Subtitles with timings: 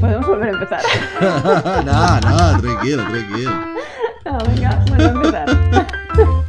[0.00, 0.80] Podemos volver a empezar.
[1.84, 3.50] no, no, tranquilo, tranquilo.
[4.24, 5.86] No, venga, vuelvo a empezar.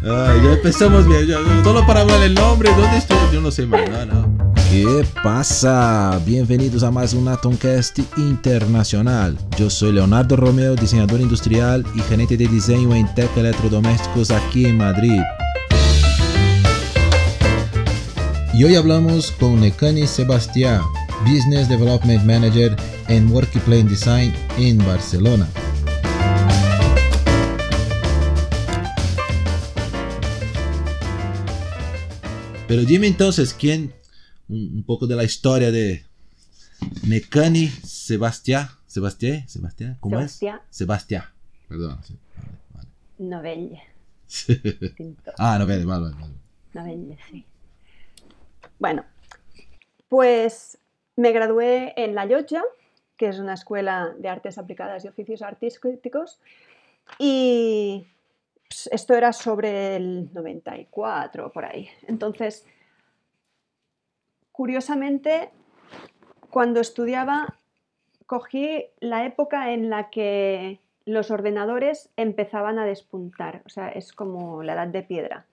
[0.03, 3.17] Ah, ya empezamos bien, ya, solo para hablar el nombre, ¿dónde estoy?
[3.31, 4.53] Yo no sé más, no, no.
[4.69, 6.19] ¿Qué pasa?
[6.25, 9.37] Bienvenidos a más un Atomcast internacional.
[9.57, 14.77] Yo soy Leonardo Romeo, diseñador industrial y gerente de diseño en Tech Electrodomésticos aquí en
[14.77, 15.21] Madrid.
[18.53, 20.81] Y hoy hablamos con Nekani Sebastián,
[21.23, 22.75] Business Development Manager
[23.07, 25.47] en Workplace Design en Barcelona.
[32.67, 33.93] Pero dime entonces, ¿quién?
[34.49, 36.05] Un, poco de la historia de
[37.07, 38.69] Nekani Sebastián.
[38.87, 40.59] Sebastián, Sebastián, ¿cómo Sebastián.
[40.69, 40.77] es?
[40.77, 41.23] Sebastián.
[41.67, 41.99] Perdón.
[42.03, 42.89] sí, vale, vale.
[43.19, 43.81] Novelle.
[45.37, 46.33] Ah, no, vale, vale, vale.
[46.73, 47.45] Novelle, sí.
[48.79, 49.05] Bueno,
[50.09, 50.77] pues
[51.15, 52.63] me gradué en La Llotja,
[53.17, 56.39] que es una escuela de artes aplicadas y oficios artísticos,
[57.19, 58.07] y
[58.67, 61.89] pues, esto era sobre el 94, por ahí.
[62.07, 62.65] Entonces,
[64.51, 65.51] curiosamente,
[66.49, 67.57] cuando estudiaba,
[68.25, 74.63] cogí la época en la que los ordenadores empezaban a despuntar, o sea, es como
[74.63, 75.45] la edad de piedra,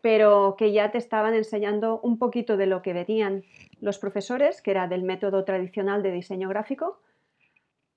[0.00, 3.44] pero que ya te estaban enseñando un poquito de lo que venían
[3.80, 7.00] los profesores, que era del método tradicional de diseño gráfico,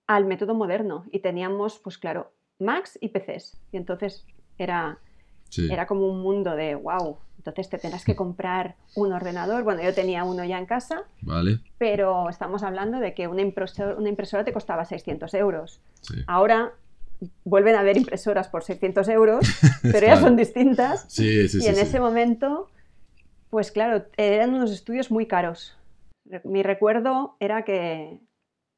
[0.08, 1.06] al método moderno.
[1.12, 3.58] Y teníamos, pues claro, Macs y PCs.
[3.72, 4.26] Y entonces
[4.58, 4.98] era,
[5.50, 5.68] Sí.
[5.72, 9.64] era como un mundo de, wow, entonces te tendrás que comprar un ordenador.
[9.64, 11.60] Bueno, yo tenía uno ya en casa, Vale.
[11.78, 15.80] pero estamos hablando de que una impresora, una impresora te costaba 600 euros.
[16.02, 16.16] Sí.
[16.28, 16.74] Ahora
[17.46, 19.40] vuelven a haber impresoras por 600 euros,
[19.82, 21.06] pero ya son distintas.
[21.08, 22.70] Sí, sí, y en ese momento,
[23.50, 25.76] pues claro, eran unos estudios muy caros.
[26.44, 28.20] Mi recuerdo era que,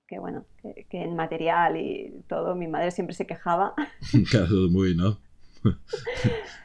[0.07, 3.73] que bueno, que, que en material y todo, mi madre siempre se quejaba.
[4.29, 5.19] Claro, muy, ¿no?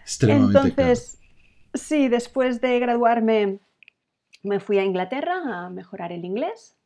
[0.02, 1.20] Extremadamente Entonces,
[1.74, 3.60] sí, después de graduarme
[4.42, 6.76] me fui a Inglaterra a mejorar el inglés.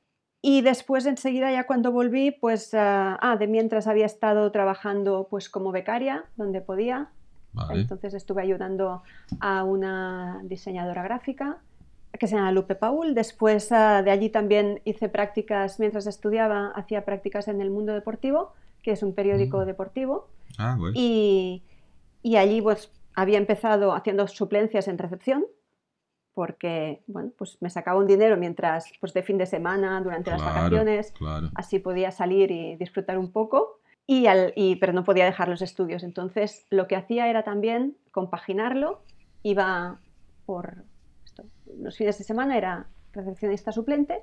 [0.43, 5.51] Y después enseguida ya cuando volví, pues, ah, ah, de mientras había estado trabajando pues
[5.51, 7.11] como becaria, donde podía.
[7.53, 7.81] Vale.
[7.81, 9.03] Entonces estuve ayudando
[9.41, 11.59] a una diseñadora gráfica
[12.19, 13.15] que se llama Lupe Paul.
[13.15, 18.53] Después ah, de allí también hice prácticas, mientras estudiaba, hacía prácticas en El Mundo Deportivo,
[18.83, 19.65] que es un periódico Mm.
[19.67, 20.29] deportivo.
[20.59, 20.93] Ah, güey.
[20.97, 21.63] Y,
[22.23, 25.45] y allí pues había empezado haciendo suplencias en recepción,
[26.35, 30.41] porque bueno, pues me sacaba un dinero mientras, pues de fin de semana, durante las
[30.41, 31.51] Claro, vacaciones, Claro.
[31.55, 33.80] así podía salir y disfrutar un poco,
[34.13, 36.03] y al- y- pero no podía dejar los estudios.
[36.03, 39.03] Entonces, lo que hacía era también compaginarlo,
[39.45, 40.01] iba
[40.47, 40.83] por
[41.25, 41.45] esto,
[41.79, 44.19] los fines de semana, era recepcionista suplente,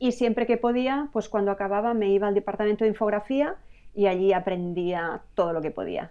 [0.00, 3.54] y siempre que podía, pues cuando acababa me iba al departamento de infografía
[3.94, 6.10] y allí aprendía todo lo que podía.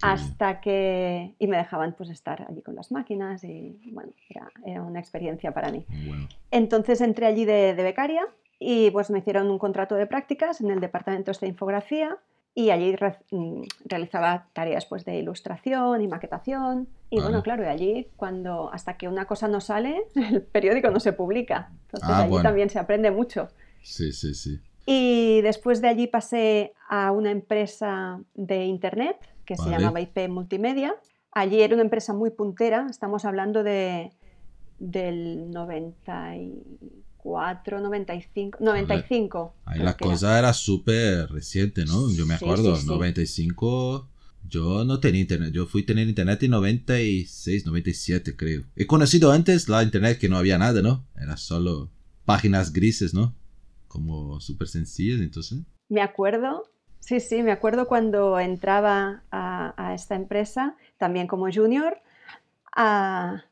[0.00, 1.34] Hasta que...
[1.38, 5.52] Y me dejaban pues estar allí con las máquinas y bueno, era, era una experiencia
[5.52, 5.84] para mí.
[6.06, 6.26] Bueno.
[6.50, 8.26] Entonces entré allí de, de becaria
[8.58, 12.18] y pues me hicieron un contrato de prácticas en el departamento de infografía
[12.54, 17.66] y allí re- mm, realizaba tareas pues de ilustración y maquetación y bueno claro y
[17.66, 22.18] allí cuando hasta que una cosa no sale el periódico no se publica entonces Ah,
[22.22, 22.48] allí bueno.
[22.48, 23.48] también se aprende mucho
[23.82, 24.60] Sí, sí, sí.
[24.86, 30.94] y después de allí pasé a una empresa de internet que se llamaba IP Multimedia.
[31.32, 34.12] Allí era una empresa muy puntera, estamos hablando de,
[34.78, 35.50] del
[37.24, 39.54] 94, 95, 95.
[39.64, 42.10] Ahí la cosa era súper reciente, ¿no?
[42.10, 42.86] Yo me Sí, acuerdo, sí, sí.
[42.88, 44.08] 95,
[44.48, 48.64] yo no tenía internet, yo fui a tener internet en 96, 97 creo.
[48.76, 51.04] He conocido antes la internet que no había nada, ¿no?
[51.16, 51.90] Era solo
[52.24, 53.34] páginas grises, ¿no?
[53.88, 55.60] Como súper sencillas, entonces.
[55.88, 56.68] Me acuerdo,
[57.00, 61.98] sí, sí, me acuerdo cuando entraba a, a esta empresa, también como junior,
[62.74, 63.44] a-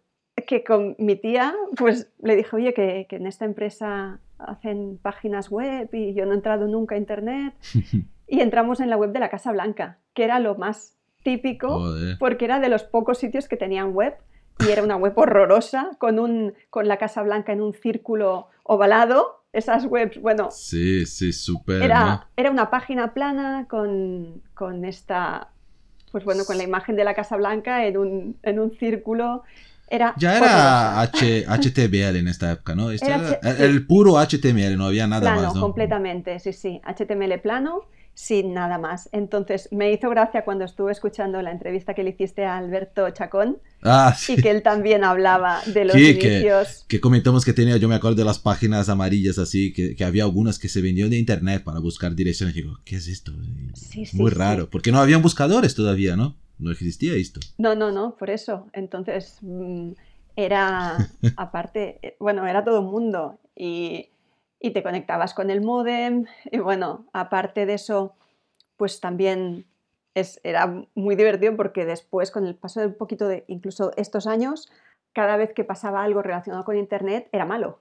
[0.44, 5.50] que con mi tía, pues le dije, oye, que, que en esta empresa hacen páginas
[5.50, 7.54] web y yo no he entrado nunca a internet.
[8.32, 12.16] Y entramos en la web de la Casa Blanca, que era lo más típico, Joder.
[12.20, 14.14] porque era de los pocos sitios que tenían web
[14.60, 19.42] y era una web horrorosa, con, un, con la Casa Blanca en un círculo ovalado.
[19.52, 22.24] Esas webs, bueno, Sí, sí, súper, era, ¿no?
[22.36, 25.48] era una página plana con, con esta,
[26.12, 29.42] pues bueno, con la imagen de la Casa Blanca en un, en un círculo.
[29.90, 32.90] Era Ya era H- HTML en esta época, ¿no?
[32.92, 35.60] Esto Era era el, puro HTML, no había nada plano, más, ¿no?
[35.60, 37.80] completamente, sí, sí, HTML plano,
[38.14, 39.08] sin nada más.
[39.12, 43.58] Entonces me hizo gracia cuando estuve escuchando la entrevista que le hiciste a Alberto Chacón
[43.82, 44.36] Ah, y sí.
[44.42, 46.84] que él también hablaba de los Sí, que- inicios.
[46.86, 50.22] Que comentamos que tenía, yo me acuerdo de las páginas amarillas así, que, que había
[50.24, 52.54] algunas que se vendían de internet para buscar direcciones.
[52.56, 53.32] Y digo, ¿qué es esto?
[53.74, 56.36] Sí, Muy raro, porque no habían buscadores todavía, ¿no?
[56.60, 57.40] No existía esto.
[57.58, 58.68] No, no, no, por eso.
[58.72, 59.92] Entonces mm,
[60.36, 60.96] era,
[61.36, 64.10] aparte, eh, bueno, era todo un mundo y,
[64.60, 68.14] y te conectabas con el módem y bueno, aparte de eso,
[68.76, 69.66] pues también
[70.14, 74.26] es, era muy divertido porque después, con el paso de un poquito de incluso estos
[74.26, 74.70] años,
[75.12, 77.80] cada vez que pasaba algo relacionado con Internet era malo.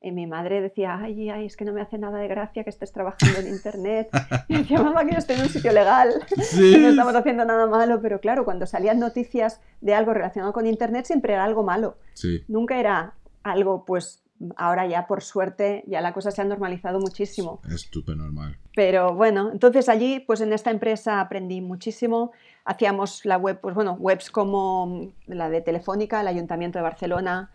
[0.00, 2.70] Y mi madre decía, ay, ay, es que no me hace nada de gracia que
[2.70, 4.08] estés trabajando en Internet.
[4.46, 6.10] Y decía, mamá, que yo estoy en un sitio legal
[6.40, 6.74] Sí.
[6.76, 10.66] y no estamos haciendo nada malo, pero claro, cuando salían noticias de algo relacionado con
[10.66, 12.44] Internet siempre era algo malo, Sí.
[12.46, 14.22] nunca era algo, pues
[14.56, 17.60] ahora ya por suerte ya la cosa se ha normalizado muchísimo.
[17.68, 18.56] Es súper normal.
[18.76, 22.30] Pero bueno, entonces allí, pues en esta empresa aprendí muchísimo,
[22.64, 27.50] hacíamos la web, pues bueno, webs como la de Telefónica, el Ayuntamiento de Barcelona,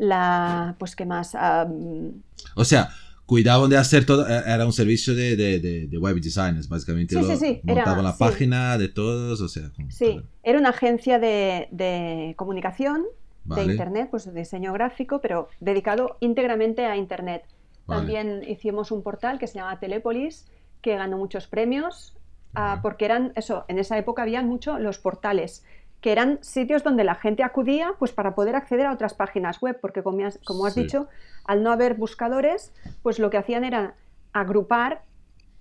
[0.00, 2.22] la, pues qué más, Am,
[2.56, 2.88] O sea,
[3.26, 7.14] cuidaban de hacer todo, e- era un servicio de, de, de, de web designers, básicamente.
[7.14, 8.18] Sí, lo- sí, sí, era- montaban la sí.
[8.18, 9.70] página de todos, o sea.
[9.88, 10.24] sí, todo.
[10.42, 13.04] era una agencia de, de comunicación
[13.44, 17.44] Vale, de Internet, pues de diseño gráfico, pero dedicado íntegramente a Internet.
[17.86, 18.00] vale.
[18.00, 20.46] También hicimos un portal que se llama Telepolis,
[20.82, 22.16] que ganó muchos premios,
[22.54, 22.80] Ajá.
[22.82, 25.62] porque eran, eso, en esa época había mucho los portales,
[26.00, 29.78] que eran sitios donde la gente acudía pues, para poder acceder a otras páginas web,
[29.80, 30.82] porque como has, como has Sí.
[30.84, 31.08] dicho,
[31.44, 33.94] al no haber buscadores, pues lo que hacían era
[34.32, 35.02] agrupar,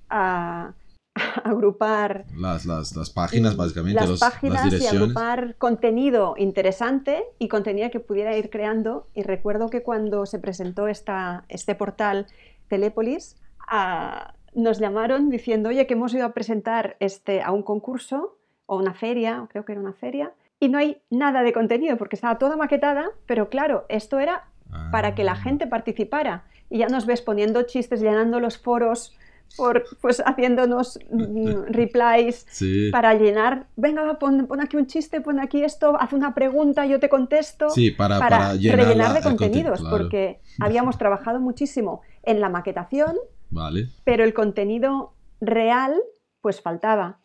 [1.44, 5.02] agrupar Las, las, las páginas, y básicamente, las los- páginas las y direcciones.
[5.02, 9.08] agrupar contenido interesante y contenido que pudiera ir creando.
[9.14, 12.28] Y recuerdo que cuando se presentó esta, este portal
[12.70, 13.36] Telepolis,
[13.68, 18.38] ah, nos llamaron diciendo, oye, que hemos ido a presentar este, a un concurso
[18.70, 22.16] o una feria, creo que era una feria, y no hay nada de contenido porque
[22.16, 24.46] estaba toda maquetada, pero claro, esto era
[24.92, 26.44] para que la Ah, gente participara.
[26.70, 29.18] Y ya nos ves poniendo chistes, llenando los foros,
[29.58, 35.40] por, pues haciéndonos mm, replies Sí, para llenar, venga, pon, pon aquí un chiste, pon
[35.40, 39.22] aquí esto, haz una pregunta, yo te contesto, sí para, para, para llenar rellenar de
[39.24, 39.98] contenidos, claro.
[39.98, 43.16] porque habíamos trabajado muchísimo en la maquetación,
[43.50, 45.96] Vale, pero el contenido real,
[46.42, 47.18] pues faltaba.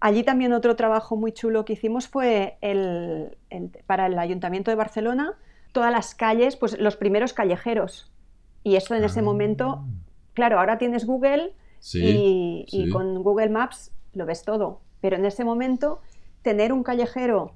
[0.00, 4.76] Allí también otro trabajo muy chulo que hicimos fue el, el- para el Ayuntamiento de
[4.76, 5.34] Barcelona,
[5.72, 8.10] todas las calles, pues los primeros callejeros.
[8.62, 9.84] Y eso en ese Ah, momento,
[10.34, 14.80] claro, ahora tienes Google Sí, y, con Google Maps lo ves todo.
[15.00, 16.00] Pero en ese momento,
[16.42, 17.52] tener un callejero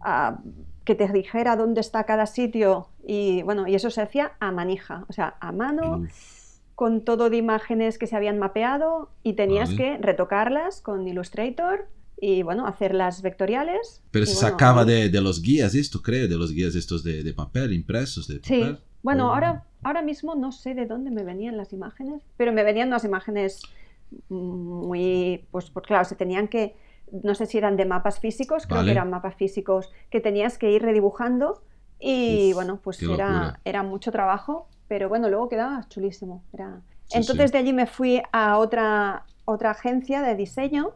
[0.00, 0.38] ah,
[0.84, 5.04] que te dijera dónde está cada sitio y bueno, y eso se hacía a manija,
[5.08, 6.33] o sea, a mano, Uf,
[6.74, 9.76] con todo de imágenes que se habían mapeado y tenías Vale.
[9.76, 11.88] que retocarlas con Illustrator
[12.20, 14.02] y bueno, hacerlas vectoriales.
[14.10, 17.22] Pero se bueno, sacaba de, de los guías esto, creo, de los guías estos de,
[17.22, 18.78] de papel, impresos de Sí, papel.
[19.02, 19.34] bueno, Oh.
[19.34, 23.04] ahora, ahora mismo no sé de dónde me venían las imágenes, pero me venían unas
[23.04, 23.60] imágenes
[24.28, 26.76] muy, pues, pues claro, se tenían que,
[27.22, 28.88] no sé si eran de mapas físicos, creo Vale.
[28.88, 31.62] que eran mapas físicos que tenías que ir redibujando
[32.00, 33.60] y Uf, bueno, pues era, locura.
[33.64, 36.44] era mucho trabajo, pero bueno, luego quedaba chulísimo.
[36.52, 36.80] Era...
[37.06, 37.52] Sí, Entonces sí.
[37.54, 40.92] de allí me fui a otra, otra agencia de diseño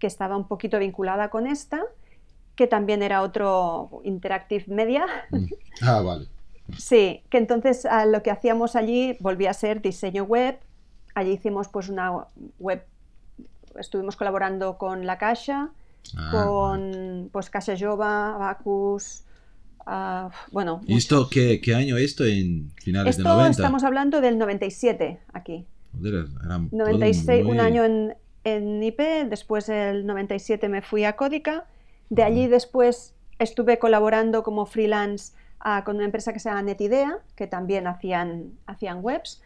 [0.00, 1.84] que estaba un poquito vinculada con esta,
[2.56, 5.06] que también era otro Interactive Media.
[5.30, 5.44] Mm.
[5.82, 6.26] Ah, vale.
[6.76, 10.58] Sí, que entonces ah, lo que hacíamos allí volvía a ser diseño web.
[11.14, 12.26] Allí hicimos pues una
[12.58, 12.84] web,
[13.78, 15.70] estuvimos colaborando con La Caixa,
[16.16, 19.24] Ah, con pues Caixa Jova, Bacus,
[19.86, 20.80] ah, bueno.
[20.86, 22.24] ¿Y esto qué, qué año esto?
[22.24, 23.50] ¿En finales de Esto 90?
[23.50, 25.66] estamos hablando del 97 aquí.
[25.96, 26.14] Joder,
[26.44, 28.14] era todo 96, un muy- año en,
[28.44, 31.66] en IP, después el 97 me fui a Códica,
[32.10, 37.18] de allí después estuve colaborando como freelance ah, con una empresa que se llama Netidea,
[37.36, 39.40] que también hacían, hacían webs.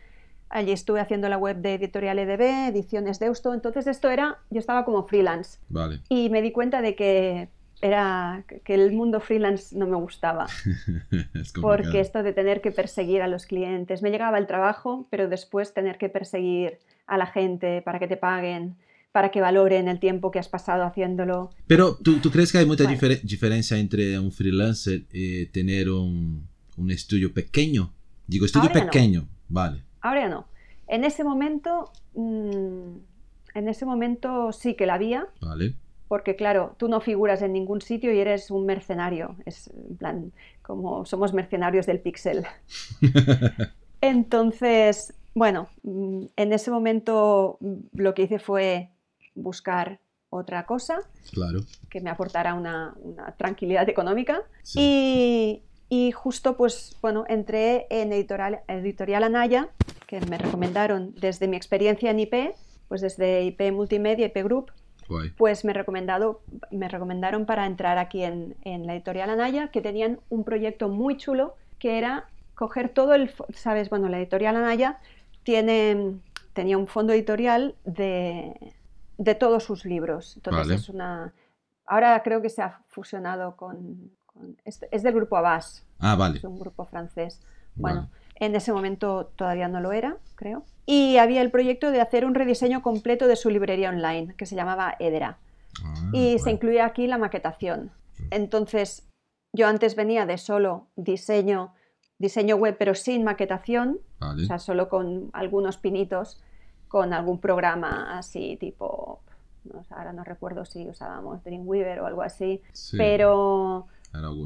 [0.50, 4.86] Allí estuve haciendo la web de Editorial EDB, Ediciones Deusto, entonces esto era, yo estaba
[4.86, 6.00] como freelance Vale.
[6.08, 7.50] y me di cuenta de que
[7.80, 10.46] era que el mundo freelance no me gustaba
[11.34, 15.28] es porque esto de tener que perseguir a los clientes, me llegaba el trabajo, pero
[15.28, 18.76] después tener que perseguir a la gente para que te paguen,
[19.12, 21.50] para que valoren el tiempo que has pasado haciéndolo.
[21.66, 22.98] Pero ¿tú, tú crees que hay mucha Bueno.
[22.98, 27.92] difer- diferencia entre un freelancer y tener un, un estudio pequeño?
[28.26, 28.92] Digo, estudio Ahora ya no.
[28.92, 29.82] pequeño, vale.
[30.02, 30.46] Ahora ya no.
[30.86, 32.96] En ese momento, mm,
[33.54, 35.74] en ese momento sí que la había, Vale.
[36.08, 39.36] Porque claro, tú no figuras en ningún sitio y eres un mercenario.
[39.46, 42.46] Es en plan, como somos mercenarios del pixel.
[44.00, 48.90] Entonces, bueno, mm, en ese momento mm, lo que hice fue
[49.34, 50.00] buscar
[50.30, 51.00] otra cosa
[51.32, 51.60] Claro.
[51.90, 55.62] que me aportara una, una tranquilidad económica Sí.
[55.90, 59.68] y, y justo pues bueno, entré en editorial, editorial Anaya,
[60.06, 62.34] que me recomendaron desde mi experiencia en IP,
[62.88, 64.70] pues desde IP Multimedia, IP Group,
[65.08, 65.30] Guay.
[65.30, 70.20] pues me, recomendado, me recomendaron para entrar aquí en, en la editorial Anaya, que tenían
[70.28, 74.98] un proyecto muy chulo, que era coger todo el, sabes, bueno, la editorial Anaya
[75.44, 76.16] tiene,
[76.52, 78.74] tenía un fondo editorial de,
[79.16, 80.36] de todos sus libros.
[80.36, 80.74] Entonces Vale.
[80.74, 81.32] es una...
[81.86, 84.10] Ahora creo que se ha fusionado con...
[84.26, 86.38] con- es, es del grupo Abbas, Ah, vale.
[86.38, 87.40] es un grupo francés.
[87.76, 88.02] Vale.
[88.40, 90.64] En ese momento todavía no lo era, creo.
[90.86, 94.54] Y había el proyecto de hacer un rediseño completo de su librería online, que se
[94.56, 95.38] llamaba Edera.
[95.84, 97.90] Ah, Y se incluía aquí la maquetación.
[98.30, 99.08] Entonces,
[99.52, 101.74] yo antes venía de solo diseño,
[102.18, 104.44] diseño web, pero sin maquetación, Vale.
[104.44, 106.40] o sea, solo con algunos pinitos,
[106.88, 109.20] con algún programa así tipo,
[109.64, 113.86] no ahora no recuerdo si usábamos Dreamweaver o algo así, Sí, pero,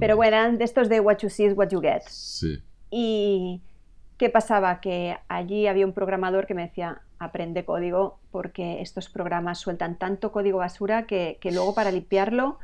[0.00, 2.02] pero bueno, eran de estos de what you see is what you get.
[2.08, 2.60] Sí.
[2.90, 3.62] Y
[4.18, 4.80] ¿qué pasaba?
[4.80, 10.32] Que allí había un programador que me decía, aprende código porque estos programas sueltan tanto
[10.32, 12.58] código basura que, que luego para limpiarlo...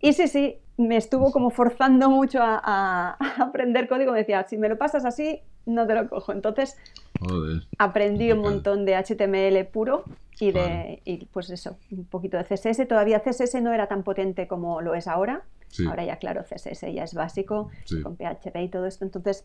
[0.00, 4.12] Y sí, sí, me estuvo como forzando mucho a, aprender código.
[4.12, 6.32] Me decía, si me lo pasas así, no te lo cojo.
[6.32, 6.76] Entonces
[7.20, 7.62] Joder.
[7.78, 10.04] aprendí un montón de HTML puro
[10.40, 11.02] y de, Vale.
[11.04, 12.86] y pues eso, un poquito de CSS.
[12.86, 15.42] Todavía CSS no era tan potente como lo es ahora.
[15.68, 15.84] Sí.
[15.86, 18.00] Ahora ya, claro, CSS ya es básico Sí.
[18.00, 19.04] con PHP y todo esto.
[19.04, 19.44] Entonces,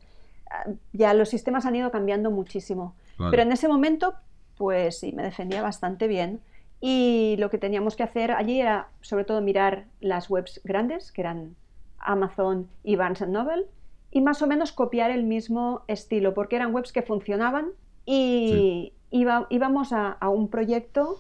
[0.92, 2.96] ya los sistemas han ido cambiando muchísimo.
[3.18, 3.32] Vale.
[3.32, 4.16] Pero en ese momento,
[4.58, 6.40] pues sí, me defendía bastante bien.
[6.82, 11.22] Y lo que teníamos que hacer allí era, sobre todo, mirar las webs grandes, que
[11.22, 11.56] eran
[12.00, 13.66] Amazon y Barnes Noble,
[14.12, 17.70] y más o menos copiar el mismo estilo, porque eran webs que funcionaban
[18.06, 21.20] y iba- íbamos a, a un proyecto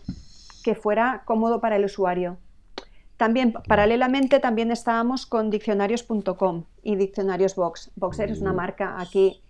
[0.64, 2.38] que fuera cómodo para el usuario.
[3.24, 7.90] También, paralelamente, también estábamos con diccionarios.com y diccionarios Vox.
[7.96, 9.42] Voxer es una marca aquí.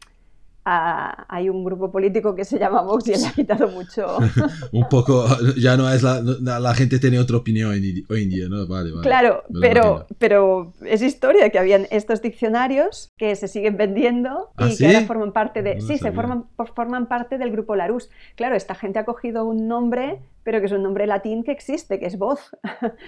[0.65, 4.17] Ah, hay un grupo político que se llama Vox y le ha quitado mucho.
[4.71, 5.25] Un poco,
[5.57, 7.77] ya no es la, la, gente tiene otra opinión hoy
[8.23, 8.65] en- día, ¿no?
[8.67, 9.03] Vale, vale.
[9.03, 14.71] Claro, pero, pero es historia que habían estos diccionarios que se siguen vendiendo ¿Ah, y
[14.71, 14.83] sí?
[14.85, 15.75] que ahora forman parte de.
[15.75, 18.09] No sí, se forman, por- forman parte del grupo Larus.
[18.35, 21.99] Claro, esta gente ha cogido un nombre, pero que es un nombre latín que existe,
[21.99, 22.39] que es voz.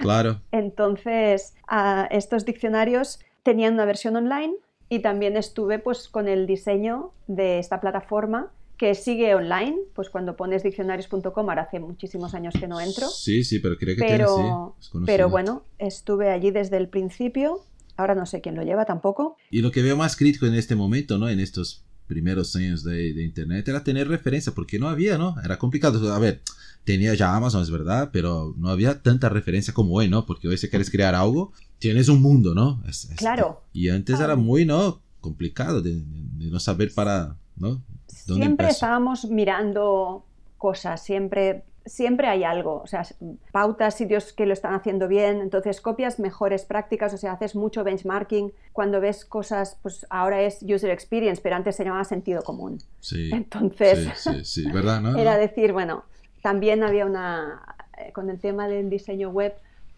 [0.01, 0.41] Claro.
[0.51, 4.55] Entonces, ah, estos diccionarios tenían una versión online
[4.89, 10.35] y también estuve pues con el diseño de esta plataforma que sigue online, pues cuando
[10.35, 14.17] pones diccionarios.com, ahora hace muchísimos años que no entro, Sí, sí, pero creo que tiene,
[14.17, 14.41] pero, sí.
[14.81, 15.05] es conocido.
[15.05, 17.61] pero bueno, estuve allí desde el principio,
[17.95, 19.37] ahora no sé quién lo lleva tampoco.
[19.49, 21.29] Y lo que veo más crítico en este momento, ¿no?
[21.29, 25.35] En estos primeros años de, de Internet era tener referencia, porque no había, ¿no?
[25.43, 26.13] Era complicado.
[26.13, 26.41] A ver,
[26.83, 30.25] tenía ya Amazon, es verdad, pero no había tanta referencia como hoy, ¿no?
[30.25, 32.81] Porque hoy si quieres crear algo, tienes un mundo, ¿no?
[32.87, 33.61] Es- es- Claro.
[33.73, 34.33] Y antes Claro.
[34.33, 35.01] era muy, ¿no?
[35.21, 37.81] Complicado de, de no saber para, ¿no?
[38.27, 40.25] ¿Dónde Siempre estábamos mirando
[40.57, 43.05] cosas, siempre, siempre hay algo, o sea,
[43.51, 47.83] pautas, sitios que lo están haciendo bien, entonces copias mejores prácticas, o sea, haces mucho
[47.83, 52.79] benchmarking, cuando ves cosas, pues ahora es user experience, pero antes se llamaba sentido común.
[52.99, 55.01] Sí, Entonces, sí, sí, sí, ¿verdad?
[55.01, 55.15] ¿No?
[55.17, 56.05] era decir, bueno,
[56.41, 57.61] también había una,
[57.97, 59.53] eh, con el tema del diseño web,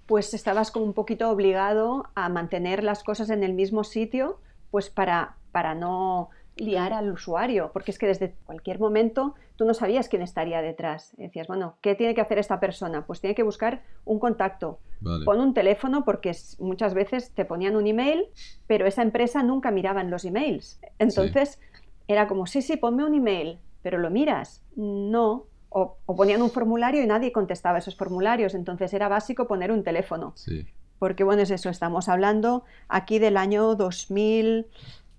[0.08, 4.40] pues estabas como un poquito obligado a mantener las cosas en el mismo sitio,
[4.72, 9.74] pues para, para no liar al usuario, porque es que desde cualquier momento tú no
[9.74, 11.14] sabías quién estaría detrás.
[11.18, 13.06] Decías, bueno, ¿qué tiene que hacer esta persona?
[13.06, 15.26] Pues tiene que buscar un contacto, Vale.
[15.26, 18.28] pon un teléfono porque muchas veces te ponían un email,
[18.66, 20.80] pero esa empresa nunca miraban los emails.
[21.00, 21.60] Entonces
[22.08, 24.64] era como, sí, sí, ponme un email, pero lo miras.
[24.76, 25.46] No.
[25.70, 28.54] O, o ponían un formulario y nadie contestaba esos formularios.
[28.56, 30.34] Entonces era básico poner un teléfono.
[30.36, 30.66] Sí,
[31.00, 34.66] Porque bueno, es eso, estamos hablando aquí del año 2000,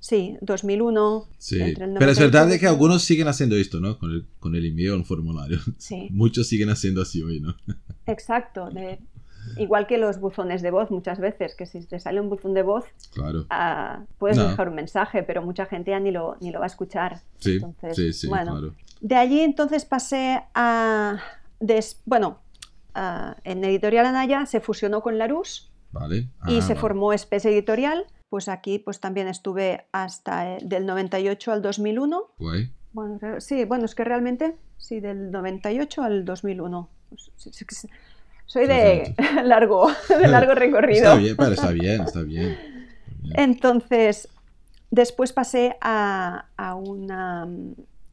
[0.00, 1.26] sí, 2001.
[1.38, 1.60] sí.
[1.60, 2.68] entre el Pero es 98 verdad de que 2000.
[2.68, 3.98] algunos siguen haciendo esto, ¿no?
[3.98, 5.58] Con el, con el email un formulario.
[5.76, 7.54] Sí, Muchos siguen haciendo así hoy, ¿no?
[8.06, 8.70] exacto.
[8.70, 8.98] de-
[9.56, 12.62] igual que los buzones de voz muchas veces, que si te sale un buzón de
[12.62, 13.46] voz, Claro.
[13.50, 14.48] ah, puedes No.
[14.48, 17.20] dejar un mensaje, pero mucha gente ya ni lo, ni lo va a escuchar.
[17.38, 18.74] Sí, Entonces, sí, sí, bueno, claro.
[19.00, 21.18] De allí entonces pasé a...
[21.60, 22.40] des- bueno,
[23.44, 26.28] en Editorial Anaya se fusionó con Larus Vale.
[26.46, 26.80] y Ah, se vale.
[26.80, 28.06] formó Space Editorial.
[28.28, 32.24] Pues aquí pues también estuve hasta el- del 98 al 2001.
[32.38, 32.72] Guay.
[32.92, 36.90] Bueno, sí, bueno, es que realmente sí, del 98 al 2001.
[37.08, 37.88] Pues, sí, sí, sí,
[38.48, 39.14] soy de
[39.44, 41.04] largo, de largo recorrido.
[41.04, 42.48] Está bien, pero está bien, está bien.
[42.50, 43.32] Está bien.
[43.36, 44.28] Entonces,
[44.90, 47.46] después pasé a, a una,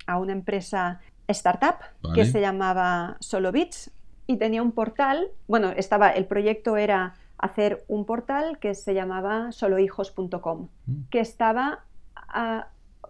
[0.06, 2.16] a una empresa startup Vale.
[2.16, 3.90] que se llamaba SoloBits
[4.28, 9.52] y tenía un portal, bueno, estaba, el proyecto era hacer un portal que se llamaba
[9.52, 10.94] solohijos.com, Mm.
[11.10, 11.80] que estaba...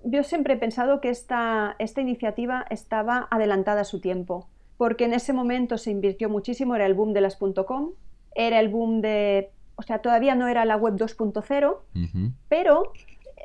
[0.03, 5.13] yo siempre he pensado que esta, esta iniciativa estaba adelantada a su tiempo, porque en
[5.13, 7.91] ese momento se invirtió muchísimo, era el boom de las .com,
[8.33, 9.51] era el boom de...
[9.77, 12.31] O sea, todavía no era la web 2.0, Ujú.
[12.47, 12.93] pero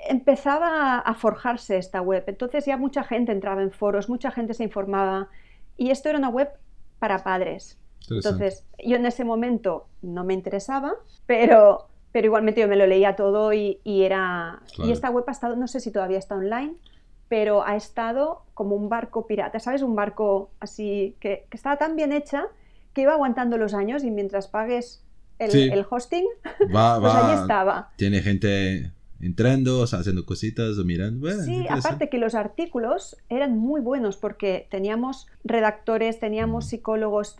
[0.09, 2.25] empezaba a forjarse esta web.
[2.27, 5.29] Entonces ya mucha gente entraba en foros, mucha gente se informaba
[5.77, 6.49] y esto era una web
[6.99, 7.79] para padres.
[8.09, 10.95] Entonces yo en ese momento no me interesaba,
[11.27, 14.61] pero, pero igualmente yo me lo leía todo y, y era...
[14.75, 14.89] Claro.
[14.89, 16.75] Y esta web ha estado, no sé si todavía está online,
[17.31, 19.81] pero ha estado como un barco pirata, ¿sabes?
[19.83, 22.45] Un barco así que, que estaba tan bien hecha
[22.93, 25.03] que iba aguantando los años y mientras pagues
[25.39, 25.71] el, Sí.
[25.73, 26.27] el hosting,
[26.75, 27.91] va, pues va, allí estaba.
[27.97, 31.21] Tiene gente entrando, o sea, haciendo cositas o mirando.
[31.21, 36.69] Bueno, Sí, aparte que los artículos eran muy buenos porque teníamos redactores, teníamos Mm.
[36.69, 37.37] psicólogos,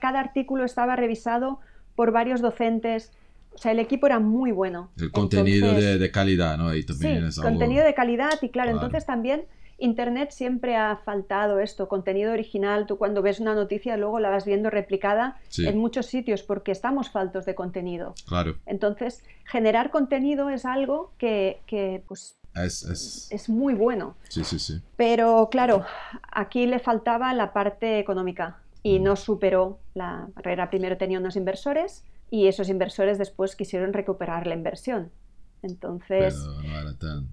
[0.00, 1.58] cada artículo estaba revisado
[1.96, 3.12] por varios docentes,
[3.54, 4.90] o sea, el equipo era muy bueno.
[4.98, 6.68] El contenido Entonces, de, de calidad, ¿no?
[6.68, 7.50] Ahí también Sí, es algo...
[7.50, 8.86] contenido de calidad y claro, Claro.
[8.86, 9.44] entonces también
[9.78, 14.44] Internet siempre ha faltado esto, contenido original, tú cuando ves una noticia luego la vas
[14.44, 18.14] viendo replicada Sí, en muchos sitios porque estamos faltos de contenido.
[18.28, 18.56] claro.
[18.66, 23.28] Entonces, generar contenido es algo que, que, pues, Es, es...
[23.32, 24.14] es muy bueno.
[24.28, 24.80] Sí, sí, sí.
[24.96, 25.84] Pero claro,
[26.30, 29.02] aquí le faltaba la parte económica y Mm.
[29.02, 30.70] no superó la carrera.
[30.70, 35.12] Primero tenía unos inversores y esos inversores después quisieron recuperar la inversión.
[35.60, 37.28] Entonces, Pero era tan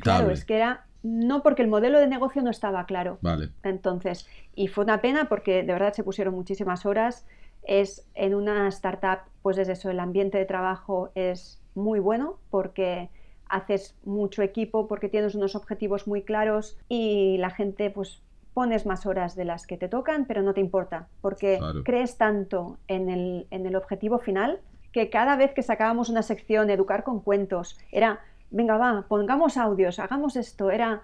[0.00, 0.32] claro, rentable.
[0.32, 3.18] es que era no porque el modelo de negocio no estaba claro.
[3.22, 3.50] Vale.
[3.62, 7.24] Entonces, y fue una pena porque de verdad se pusieron muchísimas horas.
[7.62, 13.10] Es en una startup, pues es eso, el ambiente de trabajo es muy bueno porque
[13.48, 18.22] haces mucho equipo, porque tienes unos objetivos muy claros y la gente, pues
[18.56, 21.84] pones más horas de las que te tocan, pero no te importa, porque Claro.
[21.84, 24.60] crees tanto en el, en el objetivo final
[24.92, 28.20] que cada vez que sacábamos una sección, educar con cuentos, era,
[28.50, 31.02] venga, va, pongamos audios, hagamos esto, era,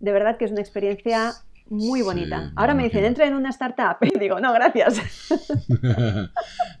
[0.00, 1.32] de verdad que es una experiencia
[1.70, 2.52] muy bonita.
[2.56, 3.96] Ahora me dicen, entra en una startup.
[4.14, 5.00] Y digo, no, gracias.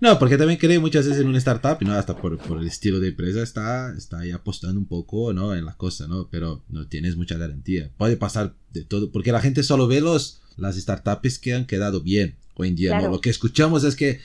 [0.00, 3.00] no, porque también creo muchas veces en una startup, no, hasta por, por el estilo
[3.00, 5.54] de empresa está, está ahí apostando un poco, ¿no?
[5.54, 6.28] En la cosa, ¿no?
[6.30, 7.90] Pero no tienes mucha garantía.
[7.96, 12.02] Puede pasar de todo, porque la gente solo ve los, las startups que han quedado
[12.02, 12.98] bien hoy en día, ¿no?
[12.98, 13.12] Claro.
[13.14, 14.20] Lo que escuchamos es que,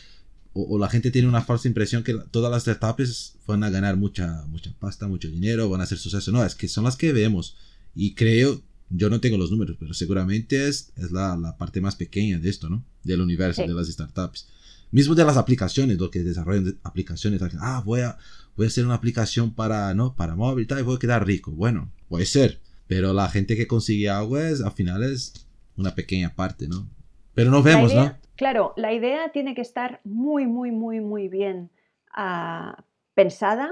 [0.53, 3.95] o, o la gente tiene una falsa impresión que todas las startups van a ganar
[3.95, 6.31] mucha, mucha pasta, mucho dinero, van a hacer suceso.
[6.31, 7.55] No, es que son las que vemos.
[7.95, 11.95] Y creo, yo no tengo los números, pero seguramente es, es la, la parte más
[11.95, 12.83] pequeña de esto, ¿no?
[13.03, 13.67] Del universo Sí.
[13.67, 14.47] de las startups.
[14.91, 17.41] Mismo de las aplicaciones, lo que desarrollan de- aplicaciones.
[17.59, 18.17] Ah, voy a,
[18.55, 20.15] voy a hacer una aplicación para, ¿no?
[20.15, 21.51] Para móvil y tal, y voy a quedar rico.
[21.51, 22.59] Bueno, puede ser.
[22.87, 25.45] Pero la gente que consigue algo es, al final es
[25.77, 26.89] una pequeña parte, ¿no?
[27.35, 28.05] Pero no vemos, La ¿no?
[28.07, 31.69] idea- Claro, la idea tiene que estar muy, muy, muy, muy bien
[32.15, 33.71] ah, pensada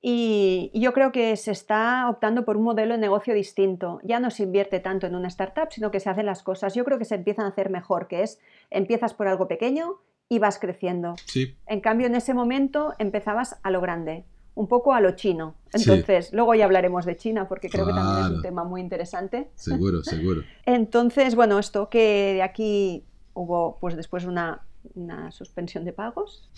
[0.00, 4.00] y y yo creo que se está optando por un modelo de negocio distinto.
[4.04, 6.74] Ya no se invierte tanto en una startup, sino que se hacen las cosas.
[6.74, 8.38] Yo creo que se empiezan a hacer mejor, que es
[8.70, 9.96] empiezas por algo pequeño
[10.28, 11.14] y vas creciendo.
[11.26, 15.54] Sí, En cambio, en ese momento empezabas a lo grande, un poco a lo chino.
[15.74, 15.90] Sí.
[15.90, 19.50] Entonces, luego ya hablaremos de China, porque creo que también es un tema muy interesante.
[19.54, 20.42] seguro, seguro.
[20.66, 26.48] Entonces, bueno, esto que de aquí hubo, pues después una, una suspensión de pagos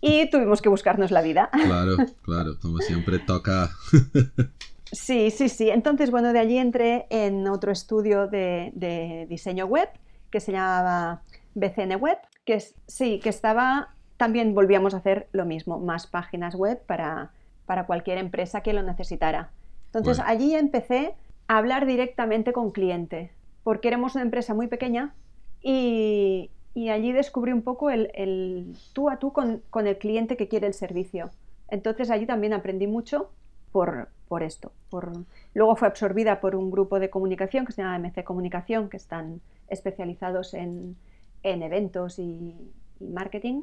[0.00, 1.50] y tuvimos que buscarnos la vida.
[1.66, 2.58] Claro, claro.
[2.60, 3.70] Como siempre toca.
[4.90, 5.68] Sí, sí, sí.
[5.68, 9.86] Entonces, bueno, de allí entré en otro estudio de, de diseño web
[10.30, 11.20] que se llamaba
[11.54, 12.16] BCN Web,
[12.46, 17.32] que es, sí, que estaba, también volvíamos a hacer lo mismo, más páginas web para,
[17.66, 19.50] para cualquier empresa que lo necesitara.
[19.86, 20.30] Entonces, Bueno.
[20.30, 21.14] allí empecé
[21.48, 23.30] a hablar directamente con cliente,
[23.64, 25.12] porque éramos una empresa muy pequeña
[25.60, 30.36] y, y allí descubrí un poco el, el tú a tú con, con el cliente
[30.36, 31.30] que quiere el servicio.
[31.68, 33.30] Entonces allí también aprendí mucho
[33.72, 34.70] por, por esto.
[34.90, 35.10] Por...
[35.54, 39.40] Luego fue absorbida por un grupo de comunicación que se llama MC Comunicación, que están
[39.68, 40.96] especializados en,
[41.42, 42.54] en eventos y,
[43.00, 43.62] y marketing.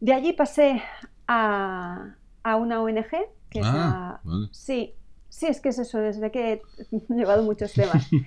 [0.00, 0.82] De allí pasé
[1.28, 3.10] a, a una ONG,
[3.50, 4.48] que es Ah, la- vale.
[4.52, 4.94] Sí,
[5.28, 6.62] sí, es que es eso, desde que he
[7.14, 8.08] llevado muchos temas.